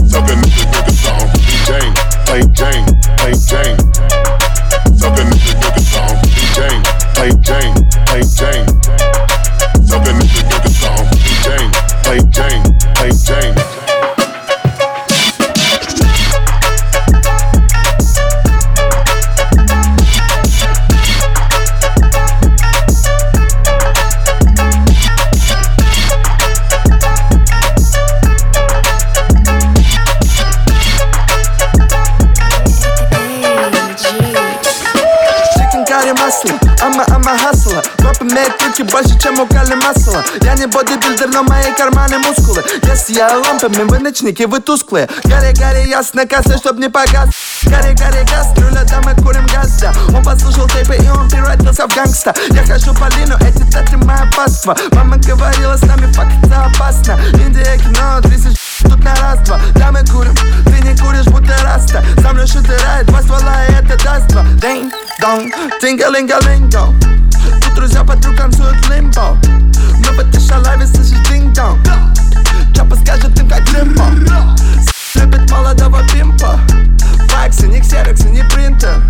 Suckin' 0.05 0.39
nigga 0.45 0.65
nigga 0.71 0.93
song. 0.93 1.29
Jane. 1.65 1.95
Plain 2.27 2.53
Jane. 2.53 2.85
Plain 3.17 3.35
Jane. 3.49 4.14
Chicken 36.25 36.31
curry 36.31 36.35
масло, 36.35 36.51
ама 36.81 37.05
ама 37.09 37.39
хасла 37.39 37.83
Папа 37.99 38.23
имеет 38.23 38.63
руки 38.63 38.83
больше, 38.83 39.19
чем 39.19 39.39
у 39.41 39.47
Кали 39.47 39.75
масла 39.75 40.25
Я 40.43 40.55
не 40.55 40.67
бодибилдер, 40.67 41.29
но 41.29 41.43
мои 41.43 41.73
карманы 41.77 42.19
мускулы. 42.19 42.65
Я 42.83 42.97
сияю 42.97 43.43
лампами, 43.43 43.83
вы 43.85 43.99
ночники, 43.99 44.45
вы 44.45 44.61
тусклые. 44.61 45.09
Гори, 45.25 45.53
гори, 45.53 45.89
ясно, 45.89 46.27
касса, 46.27 46.57
чтоб 46.59 46.79
не 46.79 46.89
погас. 46.89 47.31
Гори, 47.65 47.95
гори, 47.95 48.25
газ, 48.31 48.49
руля, 48.57 48.85
да 48.85 49.01
мы 49.05 49.15
курим 49.23 49.47
газ, 49.47 49.79
да 49.81 49.93
Он 50.15 50.23
послушал 50.23 50.69
тейпы 50.69 50.97
и 50.97 51.09
он 51.09 51.29
превратился 51.29 51.87
в 51.87 51.95
гангста. 51.95 52.35
Я 52.51 52.65
хожу 52.65 52.95
по 52.95 53.09
лину, 53.17 53.37
эти 53.41 53.63
теты 53.71 53.97
мое 53.97 54.31
паства. 54.37 54.77
Мама 54.93 55.17
говорила, 55.17 55.77
с 55.77 55.83
нами 55.83 56.11
фактиться 56.13 56.65
опасно. 56.65 57.19
Индия, 57.35 57.79
кино, 57.79 58.21
30 58.85 58.91
тут 58.91 59.05
на 59.05 59.15
раз-два 59.17 59.61
Да 59.75 59.93
мы 59.93 60.05
курим, 60.05 60.35
ты 60.67 60.81
не 60.83 60.97
куришь, 60.97 61.27
будто 61.27 61.57
раста. 61.63 62.05
Сам 62.23 62.39
лишь 62.39 62.55
утирает 62.55 63.07
два 63.07 63.23
ствола, 63.23 63.67
и 63.69 63.73
это 63.73 64.03
даст 64.03 64.29
два. 64.29 64.43
Динг, 64.61 64.93
донг, 65.21 65.55
тинга-линга-линго 65.81 66.95
Тут 67.63 67.75
друзья 67.75 68.05
подруг 68.05 68.37
танцуют 68.37 68.89
лимбо. 68.89 69.37
Но 69.99 70.13
в 70.13 70.19
этой 70.19 70.41
шалаве 70.41 70.87
слышишь 70.87 71.19
динг-донг. 71.29 71.87
Чапа 72.75 72.97
скажет 72.97 73.39
им 73.39 73.49
как 73.49 73.69
лимбо 73.73 74.05
Любит 75.15 75.51
молодого 75.51 76.03
пимпа. 76.13 76.61
Факсы, 77.29 77.67
не 77.67 77.81
ксероксы, 77.81 78.29
не 78.29 78.43
принтер 78.45 79.03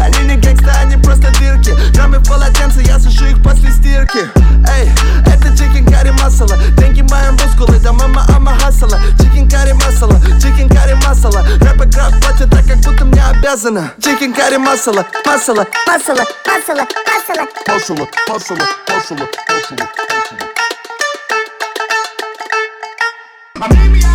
Они 0.00 0.18
не 0.28 0.36
гангста, 0.36 0.72
они 0.80 0.96
просто 0.96 1.30
дырки. 1.38 1.72
Граммы 1.92 2.18
в 2.18 2.28
полотенце, 2.28 2.80
я 2.82 2.98
сушу 2.98 3.26
их 3.26 3.42
после 3.42 3.70
стирки. 3.70 4.28
Эй, 4.68 4.90
это 5.26 5.56
чикен 5.56 5.86
карри 5.86 6.10
масала 6.10 6.56
Деньги 6.78 7.02
мои 7.02 7.30
мускулы, 7.32 7.78
да 7.80 7.92
мама 7.92 8.24
ама 8.34 8.58
хасала. 8.58 8.98
Чикен 9.18 9.48
карри 9.48 9.72
масала, 9.72 10.18
чикен 10.40 10.68
карри 10.68 10.94
масала 11.06 11.42
Рэп 11.60 11.86
и 11.86 12.20
платят 12.20 12.50
так, 12.50 12.66
как 12.66 12.78
будто 12.78 13.04
мне 13.04 13.22
обязана 13.22 13.92
Чикен 14.00 14.32
карри 14.32 14.56
масала, 14.56 15.06
масала 15.24 15.66
Масала, 15.86 16.24
масала, 16.46 16.86
масала. 17.06 17.46
Масала, 17.66 18.08
масала, 18.26 18.66
масала, 18.88 19.28
масала. 19.48 19.88
У 23.54 24.05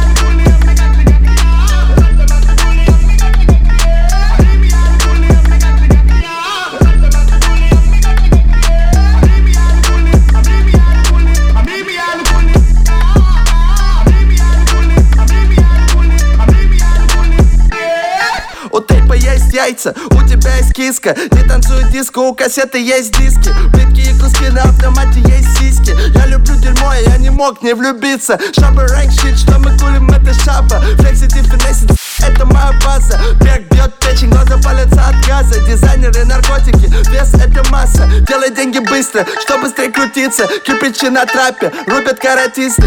яйца, 19.71 19.93
у 20.11 20.27
тебя 20.27 20.55
есть 20.57 20.73
киска 20.73 21.15
Не 21.31 21.43
танцует 21.43 21.91
диско, 21.91 22.19
у 22.19 22.35
кассеты 22.35 22.79
есть 22.79 23.17
диски. 23.17 23.49
Плитки 23.73 24.01
и 24.01 24.19
куски 24.19 24.49
на 24.49 24.63
автомате 24.63 25.19
есть 25.19 25.57
сиськи. 25.57 25.95
Я 26.17 26.25
люблю 26.27 26.55
дерьмо, 26.55 26.93
я 26.93 27.17
не 27.17 27.29
мог 27.29 27.61
не 27.61 27.73
влюбиться. 27.73 28.39
Шаба 28.53 28.87
рэнк 28.87 29.11
щит, 29.11 29.37
что 29.37 29.59
мы 29.59 29.77
курим, 29.77 30.09
это 30.09 30.33
шаба. 30.33 30.81
Флексит 30.99 31.35
и 31.35 31.43
финесит, 31.43 31.91
это 32.19 32.45
моя 32.45 32.71
база. 32.83 33.19
Бег 33.41 33.69
бьет 33.71 33.93
печень, 33.99 34.29
глаза 34.29 34.57
палятся 34.63 35.01
от 35.07 35.15
газа. 35.25 35.59
Дизайнеры, 35.65 36.25
наркотики, 36.25 36.87
вес 37.09 37.33
это 37.33 37.63
масса. 37.69 38.07
Делай 38.27 38.53
деньги 38.53 38.79
быстро, 38.79 39.25
что 39.41 39.57
быстрее 39.57 39.91
крутиться. 39.91 40.47
Кирпичи 40.65 41.09
на 41.09 41.25
трапе, 41.25 41.71
рубят 41.87 42.19
каратисты 42.19 42.83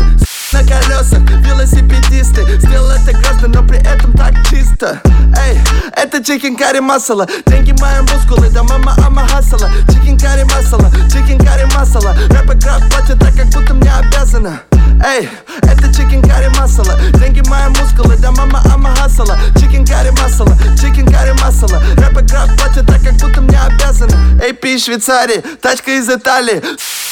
на 0.54 0.60
колесах, 0.60 1.20
велосипедисты 1.44 2.44
Сделал 2.60 2.90
это 2.90 3.12
грязно, 3.12 3.48
но 3.48 3.66
при 3.66 3.78
этом 3.78 4.12
так 4.12 4.34
чисто. 4.48 5.00
Эй, 5.36 5.58
это 5.96 6.22
чикен 6.22 6.56
карри 6.56 6.78
масала 6.78 7.26
Деньги 7.46 7.72
мои 7.80 8.00
мускулы, 8.00 8.48
да 8.50 8.62
мама 8.62 8.94
ама 9.04 9.26
хасала 9.26 9.68
Чикен 9.88 10.18
карри 10.18 10.44
масала, 10.44 10.90
чикен 11.10 11.38
карри 11.38 11.64
масала 11.74 12.14
Рэп 12.30 12.54
и 12.54 12.58
граф 12.58 12.88
платят 12.88 13.18
так, 13.18 13.34
как 13.34 13.46
будто 13.46 13.74
мне 13.74 13.90
обязана 13.92 14.60
Эй, 15.02 15.28
это 15.62 15.92
чикен 15.92 16.22
карри 16.22 16.48
масала 16.58 16.98
Деньги 17.14 17.42
мои 17.48 17.68
мускулы, 17.68 18.16
да 18.16 18.30
мама 18.30 18.62
ама 18.72 18.94
хасала 18.96 19.36
Чикен 19.58 19.86
карри 19.86 20.10
масала, 20.10 20.56
чикен 20.80 21.06
карри 21.06 21.32
масала 21.40 21.82
Рэп 21.96 22.18
и 22.18 22.24
граф 22.24 22.50
платят 22.56 22.86
так, 22.86 23.02
как 23.02 23.14
будто 23.14 23.40
мне 23.40 23.58
обязана 23.58 24.16
Эй, 24.42 24.52
пи 24.52 24.76
из 24.76 24.84
Швейцарии, 24.84 25.42
тачка 25.60 25.90
из 25.92 26.08
Италии. 26.08 26.62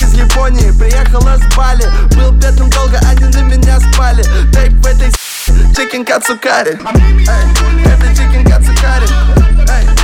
Из 0.00 0.14
Японии, 0.14 0.72
приехала 0.78 1.36
с 1.36 1.56
Бали. 1.56 1.84
Был 2.16 2.32
бедным 2.32 2.68
долго, 2.70 2.98
они 3.08 3.24
на 3.26 3.42
меня 3.42 3.78
спали. 3.80 4.22
Тейп 4.52 4.72
в 4.72 4.86
этой 4.86 5.10
чикен 5.74 6.04
кацукари 6.04 6.72
Эй, 6.72 7.84
это 7.84 8.08
чикен 8.14 8.44
кацукари 8.44 9.06
Эй. 9.68 10.01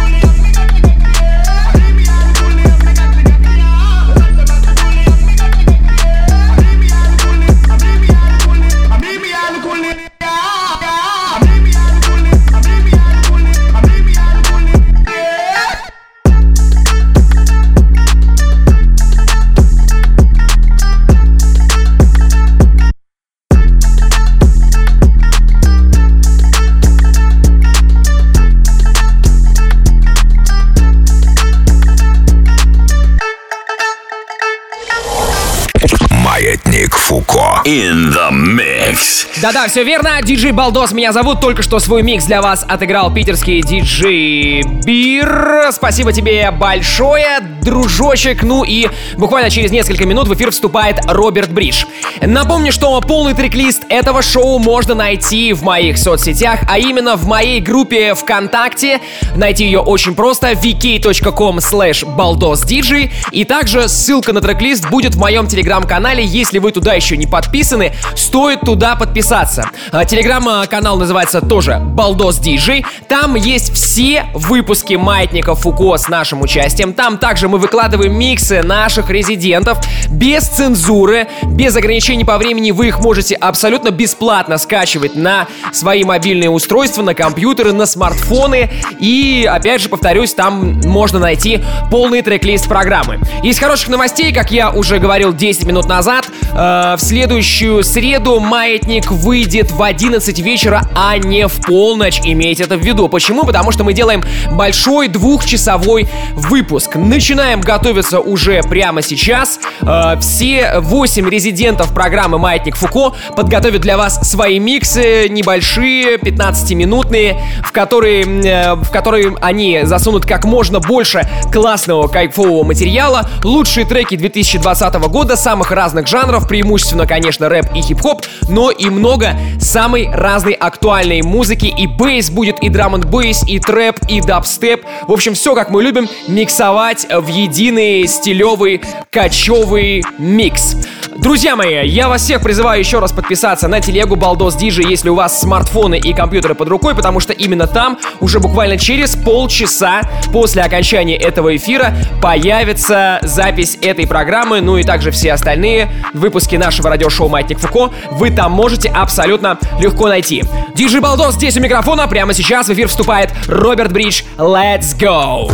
Да-да, 39.41 39.67
все 39.67 39.83
верно. 39.83 40.21
Диджей 40.23 40.53
Балдос 40.53 40.93
меня 40.93 41.11
зовут. 41.15 41.41
Только 41.41 41.63
что 41.63 41.79
свой 41.79 42.03
микс 42.03 42.27
для 42.27 42.43
вас 42.43 42.67
отыграл 42.69 43.11
питерский 43.11 43.63
диджей 43.63 44.63
Бир. 44.85 45.71
Спасибо 45.73 46.13
тебе 46.13 46.51
большое, 46.51 47.41
дружочек. 47.63 48.43
Ну 48.43 48.63
и 48.63 48.89
буквально 49.17 49.49
через 49.49 49.71
несколько 49.71 50.05
минут 50.05 50.29
в 50.29 50.35
эфир 50.35 50.51
вступает 50.51 51.01
Роберт 51.07 51.51
Бридж. 51.51 51.87
Напомню, 52.21 52.73
что 52.73 53.01
полный 53.01 53.33
трек-лист 53.33 53.85
этого 53.89 54.21
шоу 54.21 54.59
можно 54.59 54.95
найти 54.95 55.55
в 55.55 55.63
моих 55.63 55.97
соцсетях, 55.97 56.61
а 56.69 56.79
именно 56.79 57.17
в 57.17 57.27
моей 57.27 57.61
группе 57.61 58.13
ВКонтакте. 58.15 59.01
Найти 59.35 59.65
ее 59.65 59.81
очень 59.81 60.15
просто 60.15 60.53
vk.com 60.53 61.57
slash 61.59 62.05
baldosdj 62.05 63.11
И 63.33 63.45
также 63.45 63.89
ссылка 63.89 64.35
на 64.35 64.43
трек-лист 64.43 64.91
будет 64.91 65.15
в 65.15 65.19
моем 65.19 65.47
телеграм-канале. 65.47 66.23
Если 66.23 66.59
вы 66.59 66.71
туда 66.71 66.98
еще 66.99 67.17
не 67.17 67.27
подписаны, 67.27 67.93
стоит 68.15 68.61
туда 68.61 68.95
подписаться 68.95 69.09
подписаться. 69.09 69.71
А, 69.91 70.05
телеграм-канал 70.05 70.99
называется 70.99 71.41
тоже 71.41 71.79
Балдос 71.81 72.39
Диджей. 72.39 72.85
Там 73.09 73.35
есть 73.35 73.73
все 73.73 74.27
выпуски 74.35 74.95
Маятника 74.95 75.55
Фуко 75.55 75.97
с 75.97 76.09
нашим 76.09 76.43
участием. 76.43 76.93
Там 76.93 77.19
также 77.19 77.49
мы 77.49 77.59
выкладываем 77.59 78.17
миксы 78.17 78.63
наших 78.63 79.11
резидентов 79.11 79.79
без 80.09 80.45
цензуры, 80.45 81.29
без 81.45 81.75
ограничений 81.77 82.25
по 82.25 82.39
времени. 82.39 82.71
Вы 82.71 82.89
их 82.89 83.01
можете 83.01 83.35
абсолютно 83.35 83.91
бесплатно 83.91 84.59
скачивать 84.59 85.17
на 85.17 85.47
свои 85.73 86.05
мобильные 86.05 86.51
устройства, 86.51 87.03
на 87.03 87.15
компьютеры, 87.15 87.73
на 87.73 87.87
смартфоны. 87.87 88.71
И, 89.01 89.49
опять 89.51 89.81
же, 89.81 89.89
повторюсь, 89.89 90.35
там 90.35 90.81
можно 90.85 91.19
найти 91.19 91.61
полный 91.91 92.23
трек-лист 92.23 92.69
программы. 92.69 93.21
Из 93.43 93.59
хороших 93.59 93.89
новостей, 93.89 94.33
как 94.33 94.51
я 94.51 94.71
уже 94.71 94.99
говорил 94.99 95.33
10 95.33 95.65
минут 95.65 95.87
назад, 95.87 96.29
э, 96.53 96.88
в 96.97 97.01
следующую 97.01 97.85
среду 97.85 98.41
Маятник 98.41 99.11
выйдет 99.11 99.71
в 99.71 99.83
11 99.83 100.39
вечера, 100.39 100.83
а 100.95 101.19
не 101.19 101.47
в 101.47 101.61
полночь. 101.63 102.21
Имейте 102.25 102.65
это 102.65 102.77
в 102.77 102.81
виду. 102.81 103.09
Почему? 103.09 103.45
Потому 103.45 103.73
что 103.73 103.85
мы 103.85 103.93
делаем 103.93 104.23
большой 104.53 105.09
двухчасовой 105.09 106.09
выпуск. 106.35 106.97
Начинаем 106.97 107.61
готовиться 107.61 108.21
уже 108.21 108.63
прямо 108.63 109.03
сейчас. 109.03 109.61
Э, 109.81 110.19
все 110.21 110.79
8 110.81 111.29
резидентов 111.29 111.93
программы 111.93 112.39
«Маятник 112.39 112.77
Фуко» 112.77 113.15
подготовят 113.37 113.83
для 113.83 113.97
вас 113.97 114.21
свои 114.29 114.59
миксы, 114.59 115.29
небольшие, 115.29 116.17
15-минутные, 116.17 117.41
в 117.65 117.73
которые, 117.73 118.25
э, 118.25 118.75
в 118.75 118.91
которые 118.91 119.37
они 119.41 119.81
засунут 119.85 120.25
как 120.27 120.45
можно 120.45 120.81
больше 120.81 121.29
классного, 121.53 122.09
кайфового 122.09 122.65
материала, 122.65 123.29
лучшие 123.45 123.85
треки 123.85 124.17
2020 124.17 124.95
года 125.09 125.37
самых 125.37 125.71
разных 125.71 126.07
жанров, 126.07 126.49
преимущественно, 126.49 126.78
конечно, 127.07 127.49
рэп 127.49 127.67
и 127.75 127.81
хип-хоп, 127.81 128.23
но 128.49 128.71
и 128.71 128.89
много 128.91 129.37
самой 129.61 130.09
разной 130.11 130.53
актуальной 130.53 131.23
музыки. 131.23 131.67
И 131.67 131.87
бейс 131.87 132.31
будет, 132.31 132.59
и 132.61 132.69
драм 132.69 132.95
н 132.95 133.03
бейс, 133.03 133.43
и 133.47 133.59
трэп, 133.59 133.99
и 134.09 134.21
дабстеп. 134.21 134.85
В 135.07 135.13
общем, 135.13 135.35
все 135.35 135.55
как 135.55 135.71
мы 135.71 135.83
любим 135.83 136.09
миксовать 136.27 137.07
в 137.11 137.27
единый 137.29 138.07
стилевый 138.07 138.81
кочевый 139.11 140.05
микс. 140.19 140.77
Друзья 141.19 141.57
мои, 141.57 141.85
я 141.89 142.09
вас 142.09 142.23
всех 142.23 142.41
призываю 142.41 142.79
еще 142.79 143.01
раз 143.01 143.11
подписаться 143.11 143.67
на 143.67 143.81
телегу 143.81 144.15
Балдос 144.15 144.55
Диджи, 144.55 144.83
если 144.83 145.09
у 145.09 145.17
вас 145.17 145.41
смартфоны 145.41 145.99
и 145.99 146.15
компьютеры 146.15 146.55
под 146.55 146.69
рукой, 146.69 146.95
потому 146.95 147.19
что 147.19 147.33
именно 147.33 147.67
там 147.67 147.99
уже 148.21 148.39
буквально 148.39 148.79
через 148.79 149.17
полчаса 149.17 150.03
после 150.33 150.63
окончания 150.63 151.17
этого 151.17 151.57
эфира 151.57 151.93
появится 152.23 153.19
запись 153.23 153.79
этой 153.83 154.07
программы, 154.07 154.61
ну 154.61 154.77
и 154.77 154.85
также 154.85 155.11
все 155.11 155.33
остальные 155.33 155.91
выпуски 156.15 156.55
нашего 156.55 156.89
радиошоу 156.89 157.29
«Маятник 157.29 157.59
Фуко» 157.59 157.93
вы 158.13 158.31
там 158.31 158.53
можете 158.53 158.89
абсолютно 158.89 159.59
легко 159.81 160.07
найти. 160.07 160.45
Диджи 160.77 161.01
Балдос 161.01 161.35
здесь 161.35 161.57
у 161.57 161.61
микрофона, 161.61 162.07
прямо 162.07 162.33
сейчас 162.33 162.69
в 162.69 162.73
эфир 162.75 162.87
вступает 162.87 163.33
Роберт 163.49 163.93
Бридж. 163.93 164.23
Let's 164.37 164.97
go! 164.97 165.51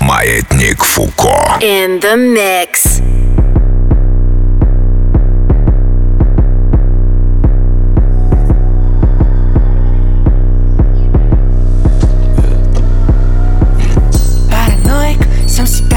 Маятник 0.00 0.84
Фуко. 0.84 1.58
In 1.60 2.00
the 2.00 2.14
mix. 2.16 3.02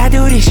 Дуришь. 0.10 0.48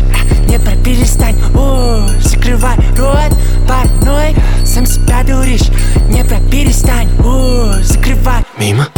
Не 0.48 0.58
про 0.58 0.76
перестань, 0.76 1.36
о, 1.54 2.08
закрывай 2.20 2.76
рот 2.96 3.32
Парной, 3.66 4.34
сам 4.64 4.86
себя 4.86 5.22
дуришь. 5.22 5.68
Не 6.08 6.24
про 6.24 6.40
перестань, 6.50 7.08
о, 7.24 7.74
закрывай. 7.82 8.44
Мимо, 8.58 8.88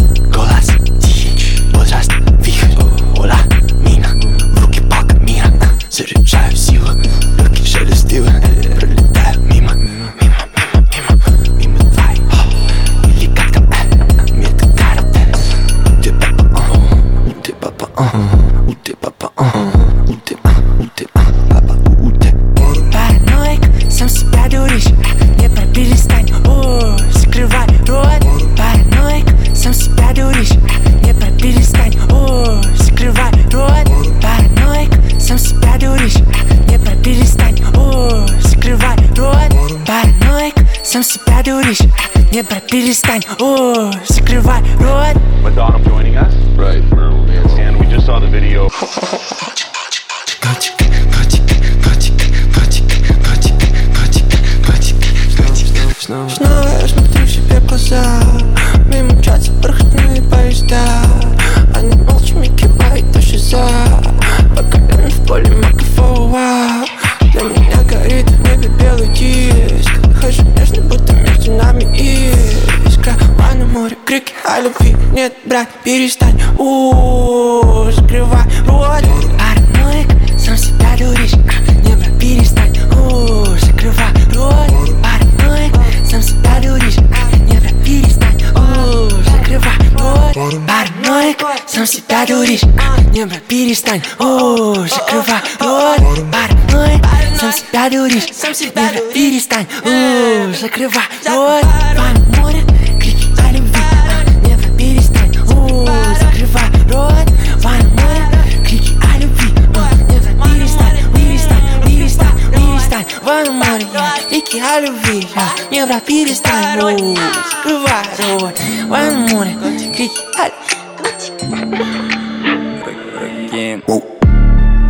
Небо, 115.88 116.00
перестань 116.00 116.78
У, 116.80 117.16
закрывай 117.16 118.04
рот 118.18 118.60
Ванна, 118.88 119.26
море, 119.28 119.56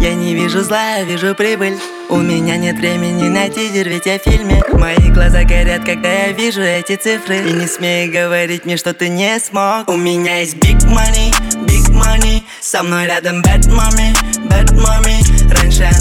Я 0.00 0.14
не 0.14 0.34
вижу 0.34 0.62
зла, 0.62 0.96
я 0.96 1.04
вижу 1.04 1.34
прибыль. 1.36 1.76
У 2.08 2.16
меня 2.16 2.56
нет 2.56 2.78
времени 2.78 3.28
на 3.28 3.48
тизер, 3.48 3.88
ведь 3.88 4.06
я 4.06 4.18
в 4.18 4.22
фильме. 4.22 4.60
Мои 4.72 5.10
глаза 5.12 5.44
горят, 5.44 5.84
когда 5.84 6.10
я 6.10 6.32
вижу 6.32 6.62
эти 6.62 6.96
цифры. 6.96 7.48
И 7.48 7.52
не 7.52 7.68
смей 7.68 8.08
говорить 8.08 8.64
мне, 8.64 8.76
что 8.76 8.92
ты 8.92 9.08
не 9.08 9.38
смог. 9.38 9.88
У 9.88 9.96
меня 9.96 10.40
есть 10.40 10.56
big 10.56 10.78
money, 10.86 11.32
big 11.66 11.92
money. 11.92 12.42
Со 12.60 12.82
мной 12.82 13.06
рядом 13.06 13.40
bad 13.42 13.68
mommy, 13.68 14.16
bad 14.48 14.72
mommy 14.72 15.18
Раньше 15.54 15.84
о 15.84 15.92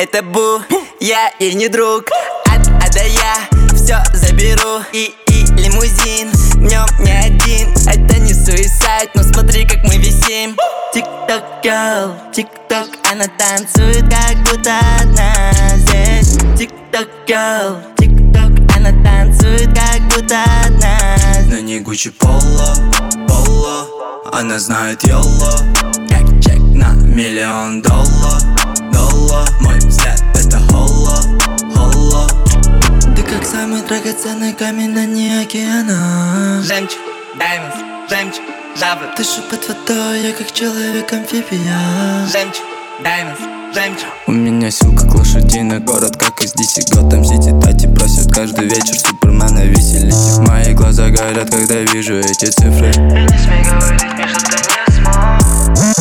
это 0.00 0.22
Бу 0.22 0.62
Я 0.98 1.30
ей 1.38 1.54
не 1.54 1.68
друг. 1.68 2.06
От 2.46 2.66
А 2.82 2.90
до 2.90 3.04
Я 3.04 3.36
все 3.74 4.02
заберу. 4.14 4.80
И, 4.92 5.14
и 5.26 5.44
лимузин 5.60 6.30
В 6.30 6.62
нем 6.62 6.86
не 7.00 7.12
один. 7.12 7.68
Это 7.86 8.18
не 8.18 8.32
суицид 8.32 9.10
Но 9.14 9.22
смотри, 9.22 9.66
как 9.66 9.84
мы 9.84 9.96
висим. 9.96 10.56
Тик-ток, 10.94 11.42
girl 11.62 12.14
Тик-ток, 12.32 12.88
она 13.10 13.26
танцует 13.38 14.04
Как 14.08 14.36
будто 14.44 14.78
одна 15.00 15.32
здесь. 15.76 16.38
Тик-ток, 16.58 17.08
girl 17.26 17.76
Тик-ток, 17.98 18.76
она 18.76 18.92
танцует 19.04 19.68
Как 19.74 20.00
будто 20.08 20.42
одна 20.64 20.96
На 21.46 21.60
ней 21.60 21.80
Гуччи 21.80 22.10
Поло, 22.10 22.74
Поло 23.28 23.86
Она 24.32 24.58
знает 24.58 25.04
Йоло. 25.04 25.58
Как 26.08 26.26
чек 26.42 26.58
на 26.74 26.92
миллион 26.94 27.82
доллар 27.82 28.40
Доллар. 28.92 29.48
Мой 29.60 29.78
как 33.30 33.46
самый 33.46 33.82
драгоценный 33.82 34.52
камень 34.52 34.90
на 34.90 35.06
дне 35.06 35.40
океана. 35.40 36.60
Жемчуг, 36.62 36.98
даймонд, 37.38 37.74
жемчуг, 38.08 38.42
жабры 38.76 39.06
Дышу 39.16 39.42
под 39.48 39.68
водой, 39.68 40.22
я 40.22 40.32
как 40.32 40.52
человек-амфибия 40.52 42.26
Жемчуг, 42.26 42.64
даймонд, 43.04 43.38
жемчуг. 43.72 44.08
У 44.26 44.32
меня 44.32 44.70
сил 44.70 44.94
как 44.96 45.14
лошадиный 45.14 45.78
город, 45.78 46.16
как 46.16 46.42
из 46.42 46.54
DC 46.54 46.92
Готэм 46.92 47.24
Сити. 47.24 47.54
Тати 47.62 47.86
просят 47.86 48.32
каждый 48.32 48.64
вечер 48.64 48.98
Супермена 48.98 49.64
веселить 49.64 50.48
Мои 50.48 50.74
глаза 50.74 51.08
горят, 51.10 51.50
когда 51.50 51.76
вижу 51.82 52.14
эти 52.14 52.46
цифры. 52.46 52.88
Не 52.88 53.28
смей 53.38 53.64
говорить 53.64 54.12
мне, 54.12 54.26
что 54.26 54.56
ты 54.56 54.79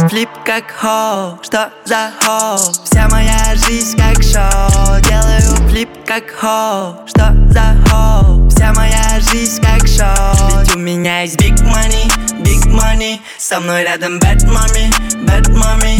Флип 0.08 0.30
как 0.45 0.72
хоу, 0.72 1.38
что 1.43 1.74
за 1.84 2.12
хоу? 2.22 2.58
Вся 2.86 3.10
моя 3.10 3.38
жизнь 3.56 3.97
как 3.97 4.24
шоу 4.24 5.02
Делаю 5.02 5.70
флип 5.70 5.89
как 6.06 6.30
хоу, 6.32 7.06
что 7.06 7.36
за 7.50 7.76
хоу? 7.89 8.50
Вся 8.50 8.74
моя 8.74 9.20
жизнь 9.20 9.62
как 9.62 9.86
шоу 9.86 10.62
Ведь 10.62 10.76
у 10.76 10.80
меня 10.80 11.24
есть 11.24 11.36
big 11.36 11.56
money, 11.64 12.08
big 12.41 12.66
money 12.68 13.20
Со 13.38 13.60
мной 13.60 13.84
рядом 13.84 14.20
bad 14.20 14.41
mommy, 14.45 14.89
bad 15.26 15.50
mommy 15.50 15.99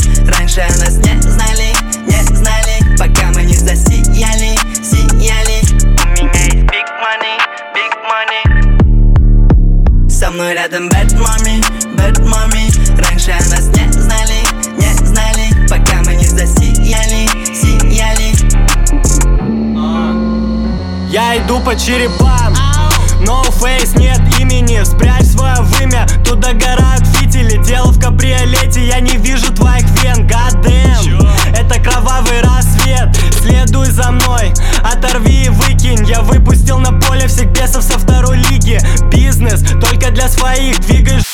черепам 21.80 22.53
No 23.21 23.43
face, 23.59 23.97
нет 23.97 24.19
имени 24.39 24.84
Спрячь 24.84 25.27
свое 25.27 25.55
вымя 25.61 26.07
Тут 26.25 26.39
догорают 26.39 27.05
фитили 27.07 27.61
Дело 27.63 27.91
в 27.91 27.99
кабриолете 27.99 28.86
Я 28.86 28.99
не 28.99 29.17
вижу 29.17 29.53
твоих 29.53 29.86
вен 30.01 30.27
God 30.27 30.61
damn. 30.63 31.27
Это 31.55 31.80
кровавый 31.80 32.41
рассвет 32.41 33.15
Следуй 33.41 33.88
за 33.88 34.11
мной 34.11 34.53
Оторви 34.84 35.45
и 35.45 35.49
выкинь 35.49 36.05
Я 36.05 36.21
выпустил 36.21 36.80
на 36.80 36.99
поле 36.99 37.27
всех 37.27 37.51
бесов 37.51 37.84
со 37.84 37.97
второй 37.97 38.38
лиги 38.38 38.80
Бизнес 39.11 39.61
только 39.80 40.11
для 40.11 40.27
своих. 40.27 40.80
Тишина 40.80 41.28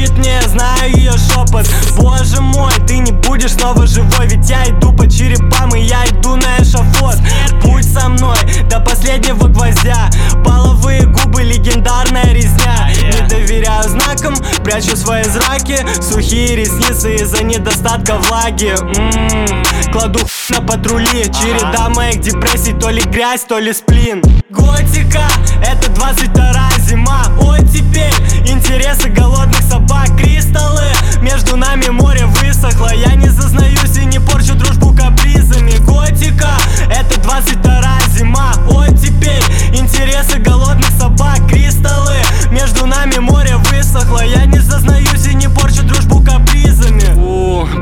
кричит 0.00 0.16
мне, 0.16 0.40
знаю 0.48 0.96
ее 0.96 1.12
шепот 1.12 1.68
Боже 1.96 2.40
мой, 2.40 2.72
ты 2.86 2.98
не 2.98 3.12
будешь 3.12 3.52
снова 3.52 3.86
живой 3.86 4.26
Ведь 4.26 4.48
я 4.48 4.64
иду 4.64 4.92
по 4.92 5.08
черепам 5.08 5.74
и 5.74 5.82
я 5.82 6.04
иду 6.06 6.36
на 6.36 6.62
эшафот. 6.62 7.16
Путь 7.62 7.84
со 7.84 8.08
мной 8.08 8.38
до 8.68 8.80
последнего 8.80 9.48
гвоздя. 9.48 10.10
Половые 10.44 11.06
губы, 11.06 11.42
легендарная 11.42 12.32
резня. 12.32 12.90
Не 13.02 13.28
доверяю 13.28 13.88
знакам, 13.88 14.34
прячу 14.64 14.96
свои 14.96 15.24
зраки. 15.24 15.78
Сухие 16.00 16.56
ресницы 16.56 17.16
из-за 17.16 17.42
недостатка 17.42 18.16
влаги. 18.16 18.74
М-м, 18.78 19.92
Кладу 19.92 20.20
на 20.50 20.60
патрули. 20.60 21.24
Череда 21.24 21.88
моих 21.90 22.20
депрессий, 22.20 22.72
то 22.72 22.90
ли 22.90 23.02
грязь, 23.02 23.42
то 23.42 23.58
ли 23.58 23.72
сплин. 23.72 24.22
Готика, 24.50 25.28
это 25.64 25.90
22 25.90 26.70
зима. 26.88 27.22
Ой, 27.40 27.60
теперь 27.66 28.12
интересы 28.46 29.08
голодных 29.08 29.60
собак 29.90 30.16
Кристаллы, 30.16 30.84
между 31.20 31.56
нами 31.56 31.88
море 31.88 32.26
высохло. 32.26 32.92
Я 32.94 33.14
не 33.14 33.28
зазнаюсь 33.28 33.96
и 33.96 34.04
не 34.04 34.20
порчу 34.20 34.54
дружбу 34.54 34.94
капризами. 34.94 35.76
Готика, 35.78 36.50
это 36.90 37.20
22 37.20 37.82
зима. 38.16 38.52
Ой, 38.68 38.88
теперь 38.96 39.42
интересы 39.72 40.38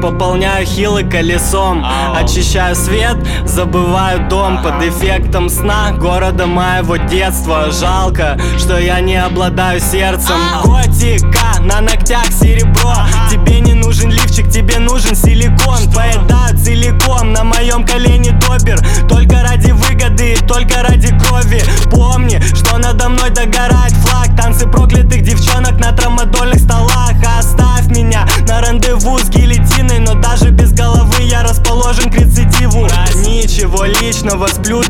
Пополняю 0.00 0.64
хилы 0.64 1.02
колесом. 1.02 1.84
Очищаю 2.14 2.76
свет, 2.76 3.16
забываю 3.44 4.28
дом. 4.28 4.62
Под 4.62 4.82
эффектом 4.82 5.48
сна 5.48 5.90
города 5.92 6.46
моего 6.46 6.96
детства. 6.96 7.70
Жалко, 7.72 8.38
что 8.58 8.78
я 8.78 9.00
не 9.00 9.16
обладаю 9.16 9.80
сердцем. 9.80 10.36
Готика, 10.64 11.60
на 11.60 11.80
ногтях 11.80 12.26
серебро. 12.30 12.94
Тебе 13.30 13.60
не 13.60 13.74
нужен 13.74 14.10
лифчик, 14.10 14.48
тебе 14.48 14.78
нужен 14.78 15.16
силикон. 15.16 15.92
Поедают 15.92 16.60
целиком, 16.62 17.32
на 17.32 17.44
моем 17.44 17.84
колене 17.84 18.30
допер 18.32 18.78
Только 19.08 19.42
ради 19.42 19.72
выгоды, 19.72 20.36
только 20.46 20.82
ради 20.82 21.08
крови. 21.18 21.62
Помни, 21.90 22.40
что 22.54 22.78
надо 22.78 23.08
мной 23.08 23.30
догорает 23.30 23.77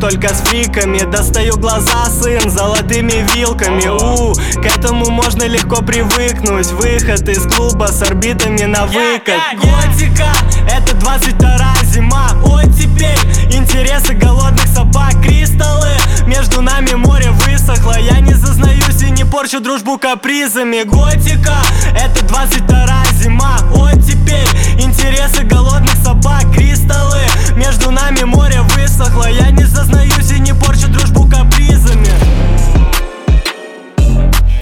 только 0.08 0.34
с 0.34 0.40
фриками 0.40 0.98
Достаю 1.10 1.56
глаза, 1.58 2.06
сын, 2.06 2.50
золотыми 2.50 3.26
вилками. 3.34 3.88
У, 3.88 4.32
к 4.60 4.64
этому 4.64 5.10
можно 5.10 5.44
легко 5.44 5.82
привыкнуть. 5.82 6.68
Выход 6.68 7.28
из 7.28 7.42
клуба 7.52 7.86
с 7.86 8.00
орбитами 8.02 8.64
на 8.64 8.86
выкат 8.86 9.40
Готика, 9.56 10.30
это 10.70 10.96
22 10.96 11.74
зима. 11.92 12.30
Ой, 12.44 12.64
теперь 12.72 13.18
интересы 13.52 14.14
голодных 14.14 14.66
собак. 14.68 15.12
Кристаллы, 15.22 15.90
между 16.26 16.62
нами 16.62 16.94
море 16.94 17.30
высохло. 17.30 17.98
Я 17.98 18.20
не 18.20 18.32
зазнаюсь 18.32 19.02
и 19.02 19.10
не 19.10 19.24
порчу 19.24 19.60
дружбу 19.60 19.98
капризами. 19.98 20.84
Готика, 20.84 21.56
это 21.94 22.24
22 22.24 23.04
зима. 23.20 23.58
Ой, 23.74 23.92
теперь 24.00 24.48
интересы 24.80 25.44
голодных 25.44 25.96
собак. 26.02 26.50
Кристаллы, 26.54 27.20
между 27.58 27.90
нами 27.90 28.22
море 28.22 28.60
высохло 28.62 29.28
Я 29.28 29.50
не 29.50 29.64
зазнаюсь 29.64 30.30
и 30.30 30.38
не 30.38 30.54
порчу 30.54 30.88
дружбу 30.88 31.28
капризами. 31.28 32.08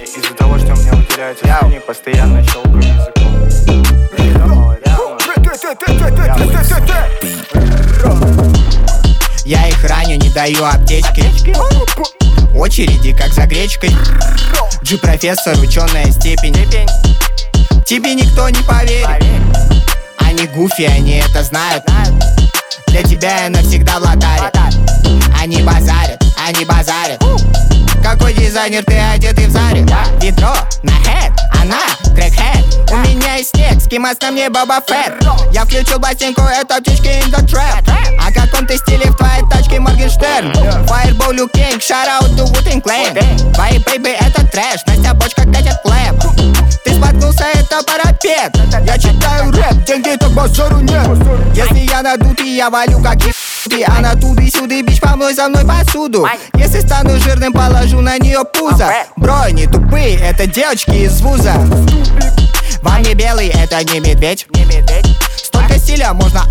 Из-за 0.03 0.35
того, 0.35 0.59
что 0.59 0.73
у 0.73 0.77
меня 0.77 0.93
выделяется 0.95 1.45
времени, 1.45 1.81
постоянно 1.87 2.43
щелкаю 2.43 2.83
языком. 2.83 3.17
Я 9.45 9.69
их 9.69 9.85
раню, 9.85 10.17
не 10.17 10.31
даю 10.31 10.65
аптечки. 10.65 11.25
Очереди, 12.57 13.13
как 13.13 13.33
за 13.33 13.47
гречкой. 13.47 13.91
G-профессор, 14.83 15.57
ученая 15.59 16.11
степень. 16.11 16.57
Тебе 17.85 18.15
никто 18.15 18.49
не 18.49 18.63
поверит. 18.63 19.07
Они 20.19 20.47
гуфи, 20.49 20.83
они 20.83 21.19
это 21.19 21.45
знают 21.45 21.85
Для 22.97 23.05
тебя 23.05 23.43
я 23.43 23.51
навсегда 23.51 23.99
в 23.99 24.05
лотаре 24.05 24.51
Они 25.39 25.61
базарят, 25.61 26.19
они 26.49 26.65
базарят 26.65 27.23
Какой 28.03 28.33
дизайнер 28.33 28.83
ты 28.85 28.97
одетый 28.97 29.49
в 29.49 29.51
заре? 29.51 29.87
Ведро, 30.23 30.55
на 30.83 30.93
хэт, 30.93 31.31
она, 31.61 31.83
крэкхэт 32.17 32.93
У 32.93 32.97
меня 32.97 33.35
есть 33.35 33.51
снег, 33.51 33.81
скимас 33.83 34.21
на 34.21 34.31
мне 34.31 34.49
Боба 34.49 34.81
Фетт. 34.87 35.23
Я 35.53 35.65
включил 35.65 36.01
пластинку, 36.01 36.43
это 36.43 36.81
птички 36.81 37.09
in 37.09 37.31
the 37.31 37.45
trap. 37.45 37.85
О 38.19 38.33
каком 38.33 38.67
ты 38.67 38.77
стиле 38.79 39.11
в 39.11 39.17
твоей 39.17 39.43
тачке 39.51 39.79
Моргенштерн? 39.79 40.53
Fireball, 40.87 41.33
Luke 41.37 41.53
King, 41.53 41.79
shout 41.79 42.09
out 42.09 42.31
to 42.37 42.45
Wu-Tang 42.53 42.83
Clan. 42.83 43.53
Твои 43.55 43.79
бейби 43.79 44.11
это 44.11 44.47
трэш, 44.47 44.81
Настя 44.87 45.15
бочка 45.15 45.43
катит 45.43 45.77
клэп 45.83 46.17
Ты 46.85 46.95
споткнулся, 46.95 47.45
это 47.55 47.83
парапет. 47.85 48.57
Я 48.87 48.99
читаю 48.99 49.53
рэп, 49.53 49.85
деньги 49.85 50.17
так 50.19 50.31
базару 50.31 50.81
нет. 50.81 51.09
Если 51.55 51.91
я 51.91 52.03
надутый, 52.03 52.49
я 52.49 52.71
валю 52.71 53.03
как 53.03 53.17
ебанутый 53.17 53.85
А 53.85 54.01
на 54.01 54.15
туды-сюды, 54.15 54.83
бич, 54.83 55.01
помой 55.01 55.35
за 55.35 55.49
мной 55.49 55.65
посуду. 55.65 56.27
Если 56.55 56.81
стану 56.81 57.19
жирным, 57.19 57.53
положу 57.53 58.01
на 58.01 58.19
нее 58.19 58.45
пузо. 58.45 58.91
Бро, 59.17 59.49
не 59.51 59.67
тупые, 59.67 60.17
это 60.19 60.47
девочки 60.47 60.91
из 60.91 61.21
вуза 61.21 61.55
Вам 62.83 63.03
не 63.03 63.15
белый, 63.15 63.49
это 63.49 63.83
не 63.93 64.01
медведь. 64.01 64.47
Столько 65.37 65.79
стиля 65.79 66.13
можно 66.13 66.45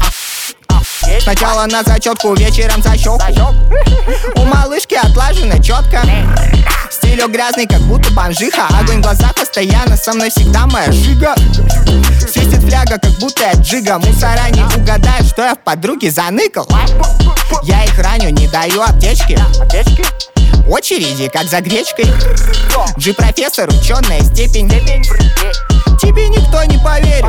Сначала 1.21 1.65
на 1.65 1.83
зачетку, 1.83 2.33
вечером 2.35 2.81
за 2.81 2.97
щеку 2.97 3.19
У 4.35 4.45
малышки 4.45 4.95
отлажено 4.95 5.61
четко 5.61 6.01
Стилек 6.91 7.29
грязный, 7.29 7.67
как 7.67 7.81
будто 7.81 8.11
бомжиха. 8.11 8.67
Огонь 8.79 8.99
в 8.99 9.01
глазах 9.01 9.33
постоянно, 9.35 9.97
со 9.97 10.13
мной 10.13 10.29
всегда 10.29 10.65
моя 10.67 10.91
жига. 10.91 11.35
Свистит 12.19 12.61
фляга, 12.61 12.97
как 12.99 13.11
будто 13.19 13.43
я 13.43 13.53
джига. 13.53 13.97
Мусора 13.97 14.49
не 14.51 14.63
угадают, 14.63 15.27
что 15.27 15.43
я 15.43 15.55
в 15.55 15.59
подруге 15.59 16.11
заныкал. 16.11 16.67
Я 17.63 17.83
их 17.83 17.97
раню, 17.97 18.29
не 18.29 18.47
даю 18.47 18.81
аптечки 18.81 19.39
Очереди, 20.67 21.29
как 21.29 21.47
за 21.47 21.61
гречкой. 21.61 22.05
Джи-профессор, 22.97 23.69
ученая 23.69 24.21
степень. 24.21 24.69
Тебе 26.01 26.27
никто 26.29 26.63
не 26.63 26.77
поверит. 26.79 27.23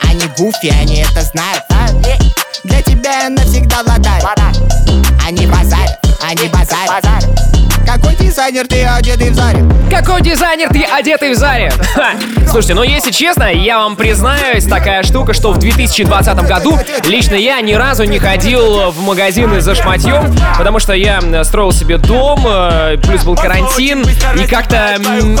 Они 0.00 0.26
гуфи, 0.36 0.72
они 0.80 0.98
это 0.98 1.22
знают. 1.22 1.62
Для 2.64 2.80
тебя 2.82 3.28
навсегда 3.28 3.82
владарь 3.82 4.22
Они 5.26 5.46
базарят, 5.46 5.98
они 6.22 6.48
базарят 6.48 7.51
Какой 7.86 8.14
дизайнер 8.14 8.66
ты 8.66 8.84
одетый 8.84 9.30
в 9.30 9.34
заре? 9.34 9.64
Какой 9.90 10.22
дизайнер 10.22 10.68
ты 10.68 10.84
одетый 10.84 11.32
в 11.32 11.36
заре? 11.36 11.72
Слушайте, 12.48 12.74
ну 12.74 12.82
если 12.82 13.10
честно, 13.10 13.44
я 13.44 13.78
вам 13.78 13.96
признаюсь, 13.96 14.64
такая 14.64 15.02
штука, 15.02 15.32
что 15.32 15.52
в 15.52 15.58
2020 15.58 16.36
году 16.46 16.78
лично 17.04 17.34
я 17.34 17.60
ни 17.60 17.74
разу 17.74 18.04
не 18.04 18.18
ходил 18.18 18.90
в 18.90 19.00
магазины 19.02 19.60
за 19.60 19.74
шматьем, 19.74 20.34
потому 20.56 20.78
что 20.78 20.92
я 20.92 21.20
строил 21.44 21.72
себе 21.72 21.98
дом, 21.98 22.46
э, 22.46 22.96
плюс 23.02 23.24
был 23.24 23.36
карантин, 23.36 24.04
и 24.36 24.46
как-то 24.46 24.98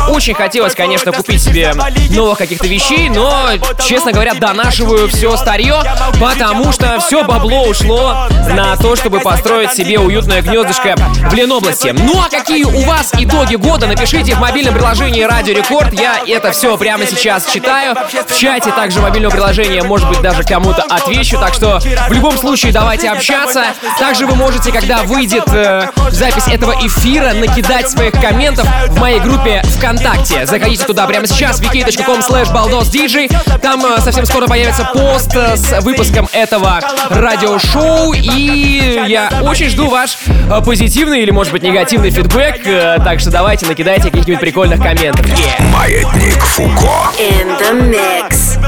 очень 0.08 0.34
хотелось, 0.34 0.74
конечно, 0.74 1.12
купить 1.12 1.42
себе 1.42 1.72
новых 2.10 2.38
каких-то 2.38 2.66
вещей, 2.66 3.08
но, 3.08 3.50
честно 3.86 4.12
говоря, 4.12 4.34
донашиваю 4.34 5.08
все 5.08 5.36
старье, 5.36 5.76
потому 6.20 6.72
что 6.72 6.98
все 7.00 7.24
бабло 7.24 7.64
ушло 7.64 8.28
на 8.48 8.76
то, 8.76 8.96
чтобы 8.96 9.20
построить 9.20 9.72
себе 9.72 9.98
уютное 9.98 10.42
гнездышко 10.42 10.96
в 11.30 11.34
Ленобласти. 11.34 11.94
Ну 11.96 12.20
а 12.20 12.31
какие 12.32 12.64
у 12.64 12.80
вас 12.84 13.12
итоги 13.18 13.56
года? 13.56 13.86
Напишите 13.86 14.34
в 14.34 14.40
мобильном 14.40 14.74
приложении 14.74 15.22
Радио 15.22 15.54
Рекорд. 15.54 15.92
Я 15.92 16.22
это 16.26 16.50
все 16.52 16.76
прямо 16.78 17.06
сейчас 17.06 17.46
читаю. 17.46 17.94
В 18.26 18.38
чате 18.38 18.70
также 18.70 19.00
мобильного 19.00 19.32
приложения, 19.32 19.82
может 19.82 20.08
быть, 20.08 20.22
даже 20.22 20.42
кому-то 20.42 20.82
отвечу. 20.82 21.38
Так 21.38 21.52
что 21.52 21.78
в 21.78 22.12
любом 22.12 22.38
случае 22.38 22.72
давайте 22.72 23.10
общаться. 23.10 23.64
Также 23.98 24.26
вы 24.26 24.34
можете, 24.34 24.72
когда 24.72 25.02
выйдет 25.02 25.44
э, 25.48 25.88
запись 26.10 26.48
этого 26.48 26.72
эфира, 26.80 27.34
накидать 27.34 27.90
своих 27.90 28.12
комментов 28.12 28.66
в 28.88 28.98
моей 28.98 29.20
группе 29.20 29.62
ВКонтакте. 29.76 30.46
Заходите 30.46 30.84
туда 30.84 31.06
прямо 31.06 31.26
сейчас, 31.26 31.60
wiki.com 31.60 32.20
slash 32.20 32.50
baldosdj. 32.52 33.58
Там 33.60 33.84
э, 33.84 34.00
совсем 34.00 34.24
скоро 34.24 34.46
появится 34.46 34.88
пост 34.94 35.36
э, 35.36 35.56
с 35.56 35.82
выпуском 35.82 36.28
этого 36.32 36.80
радиошоу. 37.10 38.14
И 38.14 39.02
я 39.06 39.30
очень 39.42 39.68
жду 39.68 39.88
ваш 39.88 40.16
э, 40.26 40.62
позитивный 40.64 41.20
или, 41.20 41.30
может 41.30 41.52
быть, 41.52 41.62
негативный 41.62 42.10
фидбэк. 42.10 42.21
Э, 42.24 42.98
Так 43.04 43.20
что 43.20 43.30
давайте 43.30 43.66
накидайте 43.66 44.10
каких-нибудь 44.10 44.40
прикольных 44.40 44.80
комментов. 44.80 45.26
Yeah. 45.26 45.62
Маятник 45.72 46.42
Фуко. 46.42 47.10
In 47.18 47.58
the 47.58 47.90
mix. 47.90 48.58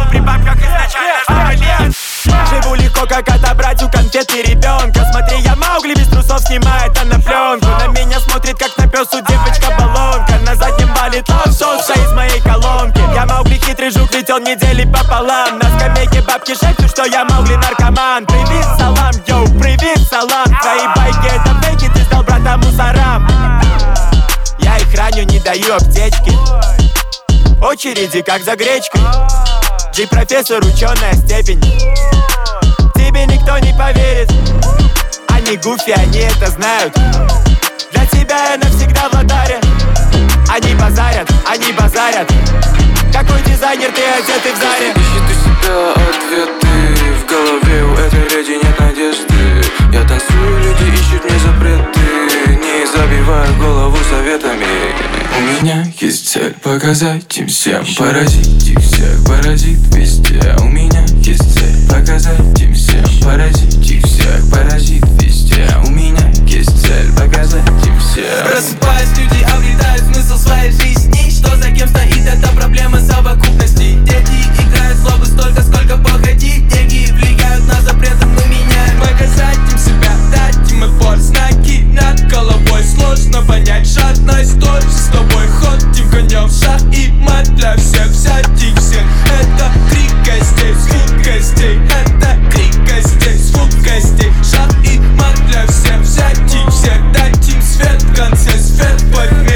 Живу 2.50 2.74
легко, 2.74 3.06
как 3.06 3.28
отобрать 3.28 3.82
у 3.82 3.88
конфеты 3.90 4.42
ребенка 4.42 5.06
Смотри, 5.10 5.38
я 5.40 5.54
Маугли 5.56 5.94
без 5.94 6.06
трусов 6.08 6.40
снимает 6.40 6.96
она 7.00 7.18
пленку 7.18 7.66
На 7.66 7.86
меня 7.88 8.18
смотрит, 8.20 8.56
как 8.58 8.76
на 8.78 8.86
песу 8.88 9.20
девочка-баллонка 9.26 10.38
На 10.46 10.54
заднем 10.56 10.92
валит 10.94 11.28
лавшоша 11.28 11.92
из 11.94 12.12
моей 12.12 12.40
колонки 12.40 13.00
Я 13.14 13.26
Маугли 13.26 13.54
хитрый 13.54 13.90
жук, 13.90 14.12
ведь 14.14 14.30
он 14.30 14.44
недели 14.44 14.84
пополам 14.84 15.58
На 15.58 15.78
скамейке 15.78 16.22
бабки 16.22 16.54
шепчут, 16.54 16.90
что 16.90 17.04
я 17.04 17.24
Маугли 17.24 17.56
наркоман 17.56 18.26
Привет, 18.26 18.66
салам, 18.78 19.12
йоу, 19.26 19.33
раню, 25.54 25.62
не 25.62 25.62
даю 25.62 25.74
аптечки. 25.74 26.32
Очереди, 27.62 28.22
как 28.22 28.42
за 28.42 28.56
гречкой. 28.56 29.00
Джей 29.92 30.06
профессор, 30.08 30.62
ученая 30.64 31.14
степень. 31.14 31.60
Тебе 32.94 33.26
никто 33.26 33.58
не 33.58 33.72
поверит. 33.72 34.30
Они 35.28 35.56
гуфи, 35.56 35.90
они 35.90 36.18
это 36.18 36.50
знают. 36.50 36.94
Для 37.92 38.06
тебя 38.06 38.52
я 38.52 38.56
навсегда 38.56 39.08
в 39.08 39.14
ладаре 39.14 39.60
Они 40.48 40.74
базарят, 40.74 41.28
они 41.48 41.72
базарят. 41.72 42.28
Какой 43.12 43.40
дизайнер 43.42 43.92
ты 43.92 44.02
одетый 44.02 44.52
в 44.52 44.58
заре? 44.58 44.90
Ищет 44.90 45.22
у 45.30 45.34
себя 45.44 45.92
ответы. 45.92 47.14
В 47.20 47.30
голове 47.30 47.84
у 47.84 47.94
этой 47.94 48.36
леди 48.36 48.64
нет 48.64 48.80
надежды. 48.80 49.62
Я 49.92 50.02
танцую, 50.02 50.58
люди 50.58 50.94
ищут 50.94 51.24
мне 51.24 51.38
запреты 51.38 51.93
Не 52.84 52.90
забивай 52.90 53.48
голову 53.58 53.96
советами. 54.10 54.66
У 55.38 55.64
меня 55.64 55.86
есть 55.98 56.28
цель 56.28 56.52
показать 56.62 57.34
им 57.38 57.46
всем. 57.46 57.82
Поразить 57.96 58.68
их 58.68 58.78
всех, 58.78 59.24
поразит 59.24 59.78
везде. 59.94 60.54
У 60.60 60.64
меня 60.64 61.02
есть 61.22 61.54
цель 61.54 61.88
показать 61.88 62.60
им 62.60 62.74
всем. 62.74 63.02
Поразить 63.22 63.90
их 63.90 64.04
всех, 64.04 64.50
поразит 64.52 65.02
везде. 65.18 65.66
У 65.86 65.90
меня 65.92 66.30
есть 66.46 66.78
цель 66.86 67.10
показать 67.12 67.66
им 67.86 67.98
всем. 67.98 68.46
Просыпаясь, 68.50 69.16
люди 69.16 69.42
обретают 69.44 70.02
смысл 70.02 70.36
своей 70.36 70.70
жизни. 70.70 71.30
Что 71.30 71.56
за 71.56 71.70
кем 71.70 71.88
стоит, 71.88 72.26
это 72.26 72.48
проблема 72.54 73.00
совокупности. 73.00 73.94
Дети 74.04 74.44
играют 74.60 74.98
слабо 74.98 75.24
столько, 75.24 75.62
сколько 75.62 75.96
походить 75.96 76.68
Деньги 76.68 77.10
влияют 77.12 77.66
на 77.66 77.80
запреты, 77.80 78.26
мы 78.26 78.44
меняем. 78.44 79.00
Показать 79.00 79.56
им 79.72 79.78
себя, 79.78 79.83
дать 80.34 80.70
им 80.70 80.84
эфор 80.84 81.16
Знаки 81.18 81.84
над 81.92 82.28
головой. 82.28 82.82
Сложно 82.82 83.42
понять 83.42 83.86
жадность 83.86 84.58
Тоже 84.60 84.90
с 84.90 85.06
тобой 85.06 85.46
ходим 85.48 86.10
конем 86.10 86.46
в 86.46 86.52
шаг 86.52 86.82
И 86.92 87.10
мать 87.12 87.54
для 87.54 87.76
всех, 87.76 88.06
взять 88.08 88.46
их 88.62 88.76
всех. 88.78 89.04
Это 89.40 89.72
крик 89.90 90.14
гостей, 90.24 90.74
звук 90.74 91.24
гостей 91.24 91.78
Это 91.90 92.36
крик 92.50 92.74
гостей, 92.84 93.36
звук 93.38 93.70
гостей 93.82 94.32
Шаг 94.42 94.72
и 94.84 94.98
мать 95.18 95.46
для 95.48 95.66
всех, 95.66 96.00
взять 96.00 96.54
их 96.54 96.68
всех. 96.72 97.12
Дать 97.12 97.48
им 97.48 97.62
свет 97.62 98.02
в 98.02 98.14
конце, 98.14 98.58
свет 98.58 99.02
во 99.14 99.26
тьме 99.26 99.53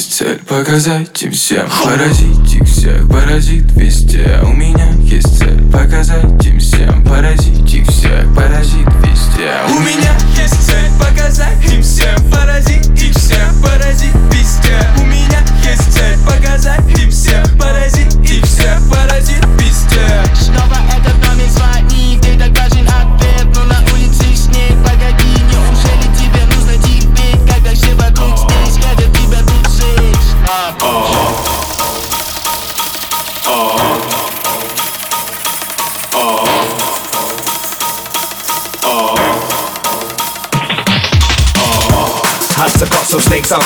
есть 0.00 0.14
цель 0.14 0.38
показать 0.48 1.22
им 1.22 1.30
всем. 1.32 1.68
Поразить 1.84 2.54
их 2.54 2.66
всех, 2.66 3.06
паразит 3.10 3.70
везде. 3.72 4.40
У 4.42 4.48
меня 4.48 4.92
есть 5.02 5.38
цель 5.38 5.60
показать 5.70 6.46
им 6.46 6.58
всем. 6.58 7.04
Поразить 7.04 7.74
их 7.74 7.86
всех, 7.86 8.34
паразит 8.34 8.88
везде 9.04 9.29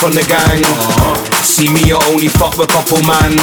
from 0.04 0.12
the 0.12 0.28
gang. 0.28 0.60
See 1.40 1.64
me, 1.72 1.80
you 1.88 1.96
only 2.12 2.28
fuck 2.28 2.60
with 2.60 2.68
couple 2.68 3.00
man. 3.08 3.40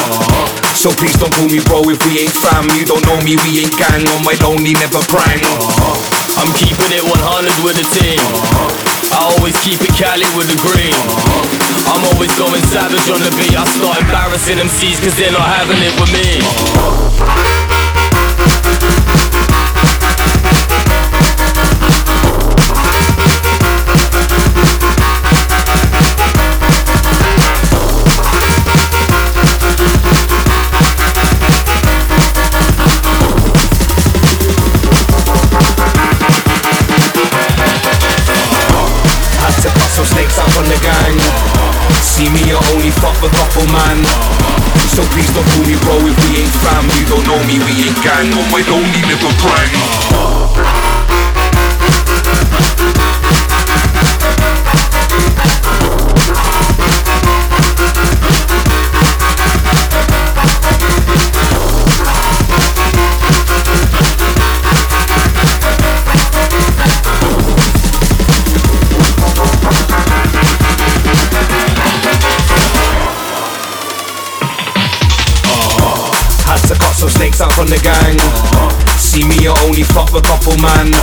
So 0.77 0.93
please 0.93 1.17
don't 1.17 1.33
call 1.33 1.49
me 1.49 1.57
bro 1.65 1.81
if 1.89 1.97
we 2.05 2.21
ain't 2.21 2.37
fam. 2.37 2.69
You 2.77 2.85
don't 2.85 3.01
know 3.09 3.17
me, 3.25 3.33
we 3.41 3.65
ain't 3.65 3.73
gang. 3.81 4.05
On 4.13 4.21
my 4.21 4.37
lonely, 4.45 4.77
never 4.77 5.01
prang. 5.09 5.41
I'm 6.37 6.53
keeping 6.53 6.93
it 6.93 7.01
100 7.01 7.65
with 7.65 7.81
the 7.81 7.85
team. 7.97 8.21
I 9.09 9.33
always 9.33 9.57
keep 9.65 9.81
it 9.81 9.89
Cali 9.97 10.29
with 10.37 10.53
the 10.53 10.59
green. 10.61 10.93
I'm 11.89 12.05
always 12.13 12.29
going 12.37 12.61
savage 12.69 13.09
on 13.09 13.25
the 13.25 13.33
beat. 13.41 13.57
I 13.57 13.65
start 13.65 13.97
embarrassing 13.97 14.61
MCs 14.61 15.01
cause 15.01 15.17
they're 15.17 15.33
not 15.33 15.49
having 15.49 15.81
it 15.81 15.97
with 15.97 16.13
me. 16.13 17.70
Fuck 45.31 45.47
me, 45.65 45.75
bro, 45.79 45.95
if 46.03 46.17
we 46.27 46.43
ain't 46.43 46.53
fam, 46.59 46.83
you 46.99 47.05
don't 47.07 47.25
know 47.25 47.39
me, 47.47 47.55
we 47.63 47.87
ain't 47.87 48.03
gang. 48.03 48.27
On 48.35 48.51
my 48.51 48.61
lonely 48.67 49.01
little 49.07 49.31
prime. 49.39 50.20
some 77.01 77.09
snakes 77.09 77.41
out 77.41 77.49
from 77.57 77.65
the 77.65 77.81
gang. 77.81 78.13
See 79.01 79.25
me, 79.25 79.49
I 79.49 79.53
only 79.65 79.81
fuck 79.81 80.13
a 80.13 80.21
couple 80.21 80.53
man. 80.61 80.93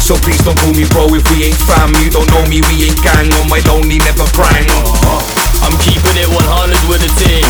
So 0.00 0.16
please 0.24 0.40
don't 0.40 0.56
call 0.56 0.72
me 0.72 0.88
bro 0.88 1.04
if 1.12 1.20
we 1.28 1.52
ain't 1.52 1.60
fam. 1.68 1.92
You 2.00 2.08
don't 2.08 2.24
know 2.32 2.40
me, 2.48 2.64
we 2.72 2.88
ain't 2.88 2.96
gang. 3.04 3.28
On 3.36 3.44
my 3.52 3.60
lonely, 3.68 4.00
never 4.00 4.24
prang. 4.32 4.64
I'm 5.60 5.76
keeping 5.84 6.16
it 6.16 6.32
100 6.32 6.80
with 6.88 7.04
the 7.04 7.12
team. 7.20 7.44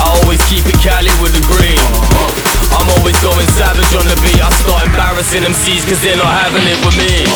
I 0.00 0.16
always 0.16 0.40
keep 0.48 0.64
it 0.64 0.80
Cali 0.80 1.12
with 1.20 1.36
the 1.36 1.44
green. 1.44 1.76
I'm 2.72 2.88
always 2.96 3.20
going 3.20 3.44
savage 3.52 3.92
on 3.92 4.08
the 4.08 4.16
beat. 4.24 4.40
I 4.40 4.48
start 4.64 4.88
embarrassing 4.88 5.44
MCs 5.44 5.84
cause 5.84 6.00
they're 6.00 6.16
not 6.16 6.32
having 6.40 6.64
it 6.64 6.80
with 6.88 6.96
me. 6.96 7.28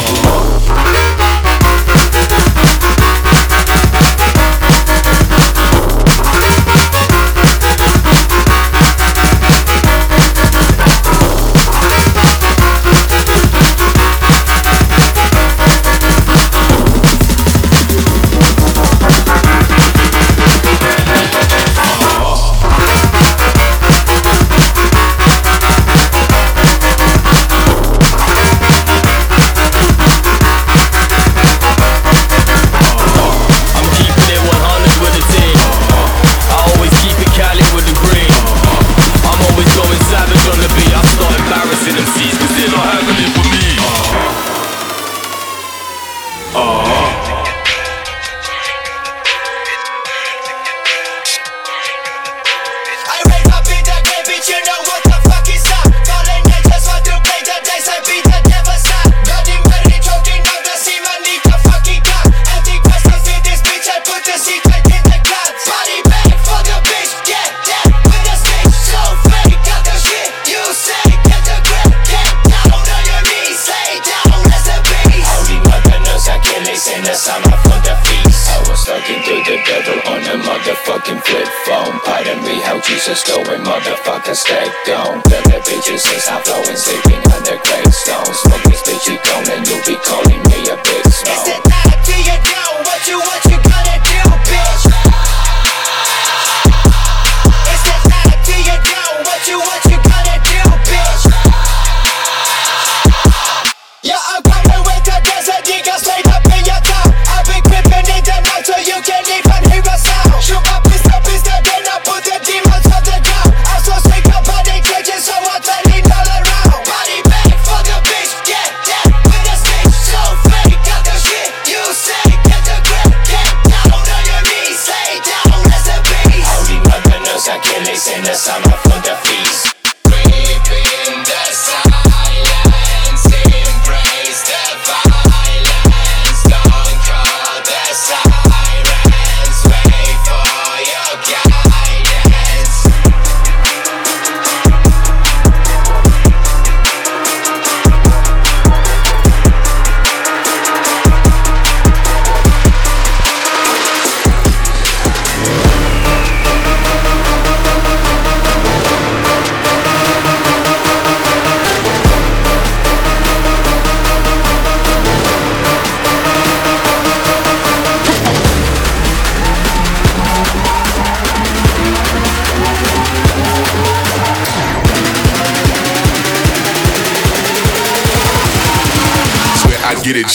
be 89.86 89.96
calling 89.96 90.42
me 90.44 90.68
a 90.70 90.76
big 90.76 91.12
snow. 91.12 91.71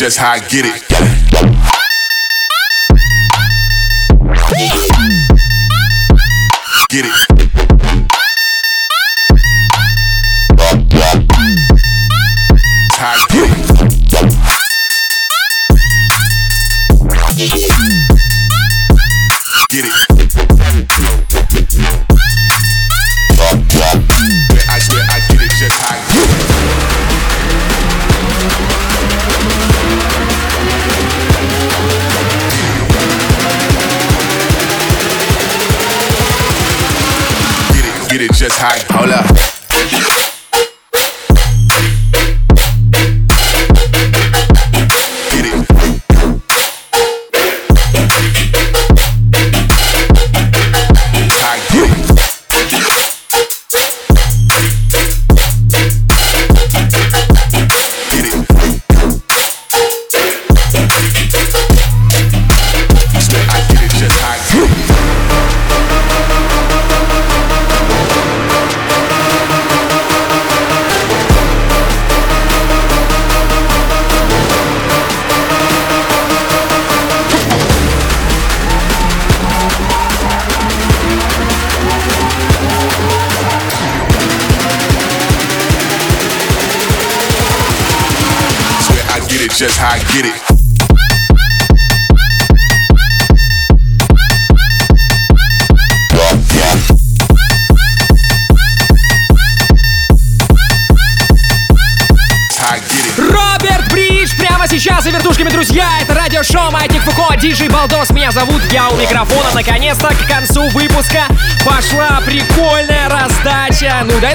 that's 0.07 0.15
how 0.15 0.31
I 0.31 0.39
get 0.39 0.63
it. 0.63 0.86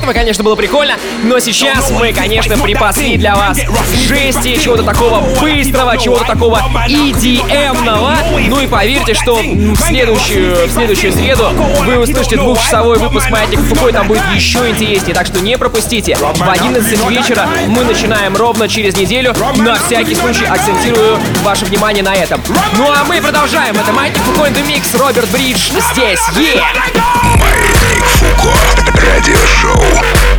этого, 0.03 0.13
конечно, 0.13 0.43
было 0.43 0.57
прикольно, 0.57 0.95
но 1.23 1.39
сейчас 1.39 1.91
мы, 1.93 2.13
конечно, 2.13 2.59
припасли 2.59 3.17
для 3.17 3.37
вас 3.37 3.59
жести, 4.09 4.61
чего-то 4.61 4.83
такого 4.83 5.21
быстрого, 5.41 5.97
чего-то 5.97 6.25
такого 6.25 6.61
EDM-ного. 6.89 8.17
Ну 8.49 8.61
и 8.61 8.67
поверьте, 8.67 9.15
что 9.15 9.37
в 9.37 9.77
следующую, 9.77 10.67
в 10.67 10.73
следующую 10.73 11.13
среду 11.13 11.51
вы 11.85 11.99
услышите 11.99 12.37
двухчасовой 12.37 12.99
выпуск 12.99 13.31
«Маятник 13.31 13.61
Фукой», 13.61 13.93
там 13.93 14.09
будет 14.09 14.23
еще 14.35 14.69
интереснее, 14.69 15.15
так 15.15 15.27
что 15.27 15.41
не 15.41 15.57
пропустите. 15.57 16.17
В 16.17 16.51
11 16.51 17.09
вечера 17.09 17.49
мы 17.69 17.85
начинаем 17.85 18.37
ровно 18.37 18.69
через 18.69 18.97
неделю. 18.97 19.35
На 19.57 19.77
всякий 19.77 20.17
случай 20.17 20.45
акцентирую 20.45 21.19
ваше 21.45 21.65
внимание 21.67 22.03
на 22.03 22.15
этом. 22.15 22.43
Ну 22.77 22.91
а 22.91 23.05
мы 23.05 23.21
продолжаем. 23.21 23.77
Это 23.77 23.93
«Маятник 23.93 24.23
Фукой» 24.23 24.51
Микс 24.67 24.95
Роберт 24.95 25.29
Бридж 25.31 25.71
здесь. 25.93 26.21
Yeah! 26.37 27.22
радиошоу. 29.03 30.32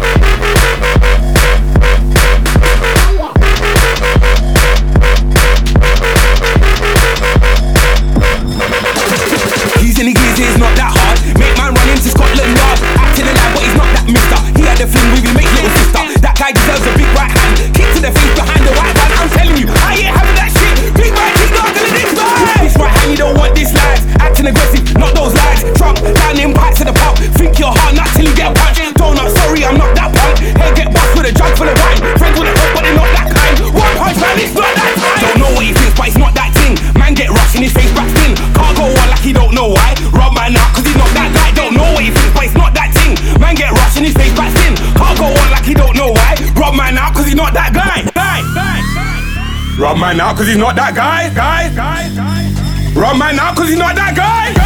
man 50.14 50.28
now 50.28 50.34
because 50.34 50.48
he's 50.48 50.58
not 50.58 50.76
that 50.76 50.96
guy. 50.96 51.30
Guy, 51.34 51.74
guy, 51.74 52.10
guy. 52.16 53.00
run 53.00 53.18
man 53.18 53.36
now 53.36 53.54
because 53.54 53.70
he's 53.70 53.78
not 53.78 53.96
that 53.96 54.16
guy. 54.16 54.63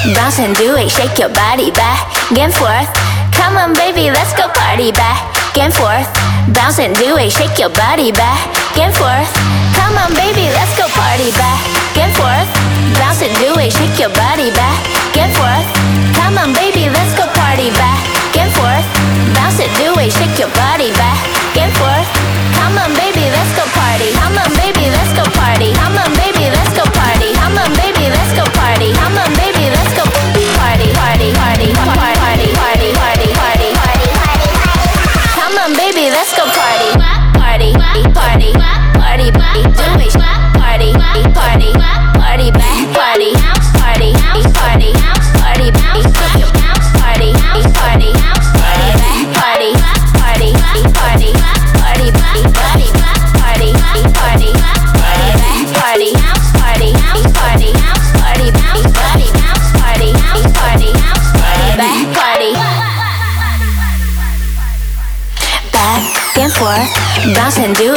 Bounce 0.00 0.40
and 0.40 0.56
do 0.56 0.80
it, 0.80 0.88
shake 0.88 1.20
your 1.20 1.28
body 1.28 1.68
back 1.76 2.08
and 2.32 2.48
forth. 2.56 2.88
Come 3.36 3.60
on, 3.60 3.76
baby, 3.76 4.08
let's 4.08 4.32
go 4.32 4.48
party 4.48 4.92
back 4.96 5.20
and 5.60 5.68
forth. 5.76 6.08
Bounce 6.56 6.80
and 6.80 6.96
do 6.96 7.20
it, 7.20 7.28
shake 7.28 7.60
your 7.60 7.68
body 7.68 8.08
back 8.08 8.40
and 8.80 8.96
forth. 8.96 9.28
Come 9.76 10.00
on, 10.00 10.08
baby, 10.16 10.48
let's 10.56 10.72
go 10.72 10.88
party 10.96 11.28
back 11.36 11.60
and 12.00 12.08
forth. 12.16 12.48
Bounce 12.96 13.20
and 13.20 13.34
do 13.44 13.52
it, 13.60 13.76
shake 13.76 14.00
your 14.00 14.08
body 14.16 14.48
back 14.56 14.80
and 15.20 15.28
forth. 15.36 15.68
Come 16.16 16.40
on, 16.40 16.56
baby, 16.56 16.88
let's 16.88 17.12
go 17.12 17.28
party 17.36 17.68
back 17.76 18.00
and 18.40 18.48
forth. 18.56 18.86
Bounce 19.36 19.60
and 19.60 19.72
do 19.76 19.92
it, 20.00 20.08
shake 20.16 20.40
your 20.40 20.52
body 20.56 20.96
back 20.96 21.20
and 21.60 21.68
forth. 21.76 22.08
Come 22.56 22.80
on, 22.80 22.88
baby. 22.96 23.09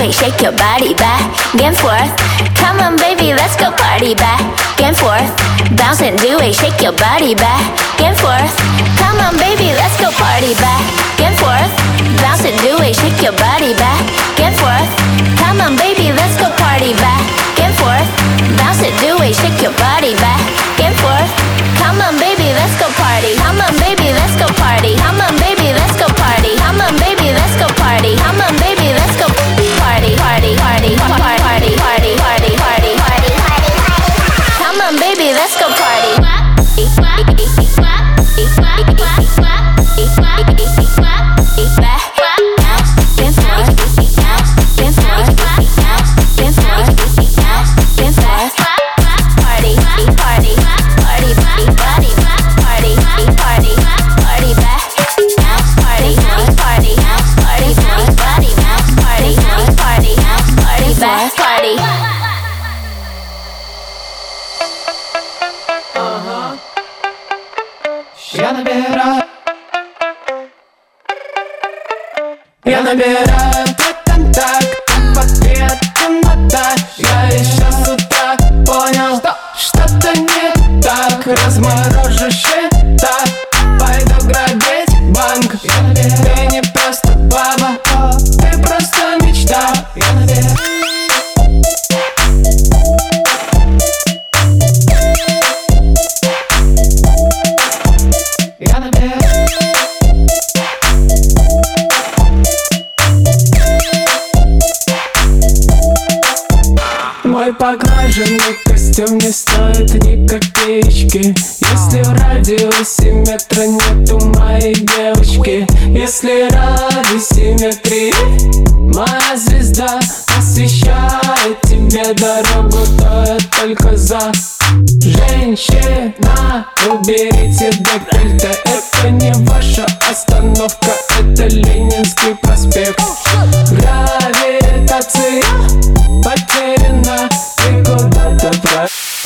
Okay, 0.04 0.12
shake 0.12 0.42
your 0.44 0.52
body 0.52 0.92
back 1.00 1.24
and 1.64 1.72
forth. 1.80 2.12
Come 2.60 2.84
on, 2.84 3.00
baby, 3.00 3.32
let's 3.32 3.56
go 3.56 3.72
party 3.72 4.12
back 4.12 4.44
and 4.84 4.92
forth. 4.92 5.32
Bounce 5.80 6.04
and 6.04 6.20
do 6.20 6.44
it, 6.44 6.52
shake 6.52 6.76
your 6.84 6.92
body 6.92 7.32
back 7.32 7.64
and 8.04 8.12
forth. 8.20 8.52
Come 9.00 9.16
on, 9.24 9.40
baby, 9.40 9.72
let's 9.72 9.96
go 9.96 10.12
party 10.20 10.60
back 10.60 10.84
and 11.24 11.32
forth. 11.40 11.72
Bounce 12.20 12.44
and 12.44 12.60
do 12.60 12.84
it, 12.84 13.00
shake 13.00 13.16
your 13.24 13.32
body 13.40 13.72
back 13.80 14.04
and 14.44 14.52
forth. 14.60 14.92
Come 15.40 15.64
on, 15.64 15.80
baby, 15.80 16.12
let's 16.12 16.36
go 16.36 16.52
party 16.60 16.92
back 17.00 17.24
and 17.64 17.72
forth. 17.80 18.10
Bounce 18.60 18.84
and 18.84 18.92
do 19.00 19.16
it, 19.24 19.32
shake 19.32 19.64
your 19.64 19.76
body 19.80 20.20
back 20.20 20.44
and 20.84 20.92
forth. 21.00 21.32
Come 21.80 22.04
on, 22.04 22.20
baby, 22.20 22.52
let's 22.52 22.76
go 22.76 22.92
party. 23.00 23.40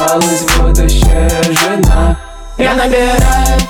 осталась 0.08 0.46
будущая 0.58 1.30
жена. 1.44 2.18
Я 2.58 2.74
набираю 2.76 3.67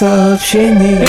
сообщений 0.00 1.06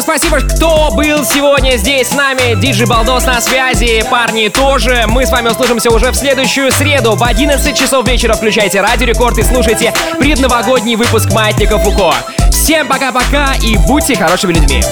всем 0.00 0.18
спасибо, 0.18 0.40
кто 0.40 0.90
был 0.90 1.24
сегодня 1.24 1.76
здесь 1.76 2.08
с 2.08 2.14
нами. 2.14 2.60
Диджи 2.60 2.86
Балдос 2.86 3.26
на 3.26 3.40
связи, 3.40 4.02
парни 4.10 4.48
тоже. 4.48 5.04
Мы 5.06 5.26
с 5.26 5.30
вами 5.30 5.48
услышимся 5.48 5.90
уже 5.90 6.10
в 6.10 6.14
следующую 6.14 6.72
среду 6.72 7.16
в 7.16 7.22
11 7.22 7.76
часов 7.76 8.06
вечера. 8.06 8.34
Включайте 8.34 8.80
Радио 8.80 9.06
Рекорд 9.06 9.38
и 9.38 9.42
слушайте 9.42 9.92
предновогодний 10.18 10.96
выпуск 10.96 11.30
Маятника 11.32 11.78
Фуко. 11.78 12.14
Всем 12.50 12.86
пока-пока 12.88 13.54
и 13.62 13.76
будьте 13.76 14.16
хорошими 14.16 14.52
людьми. 14.52 14.82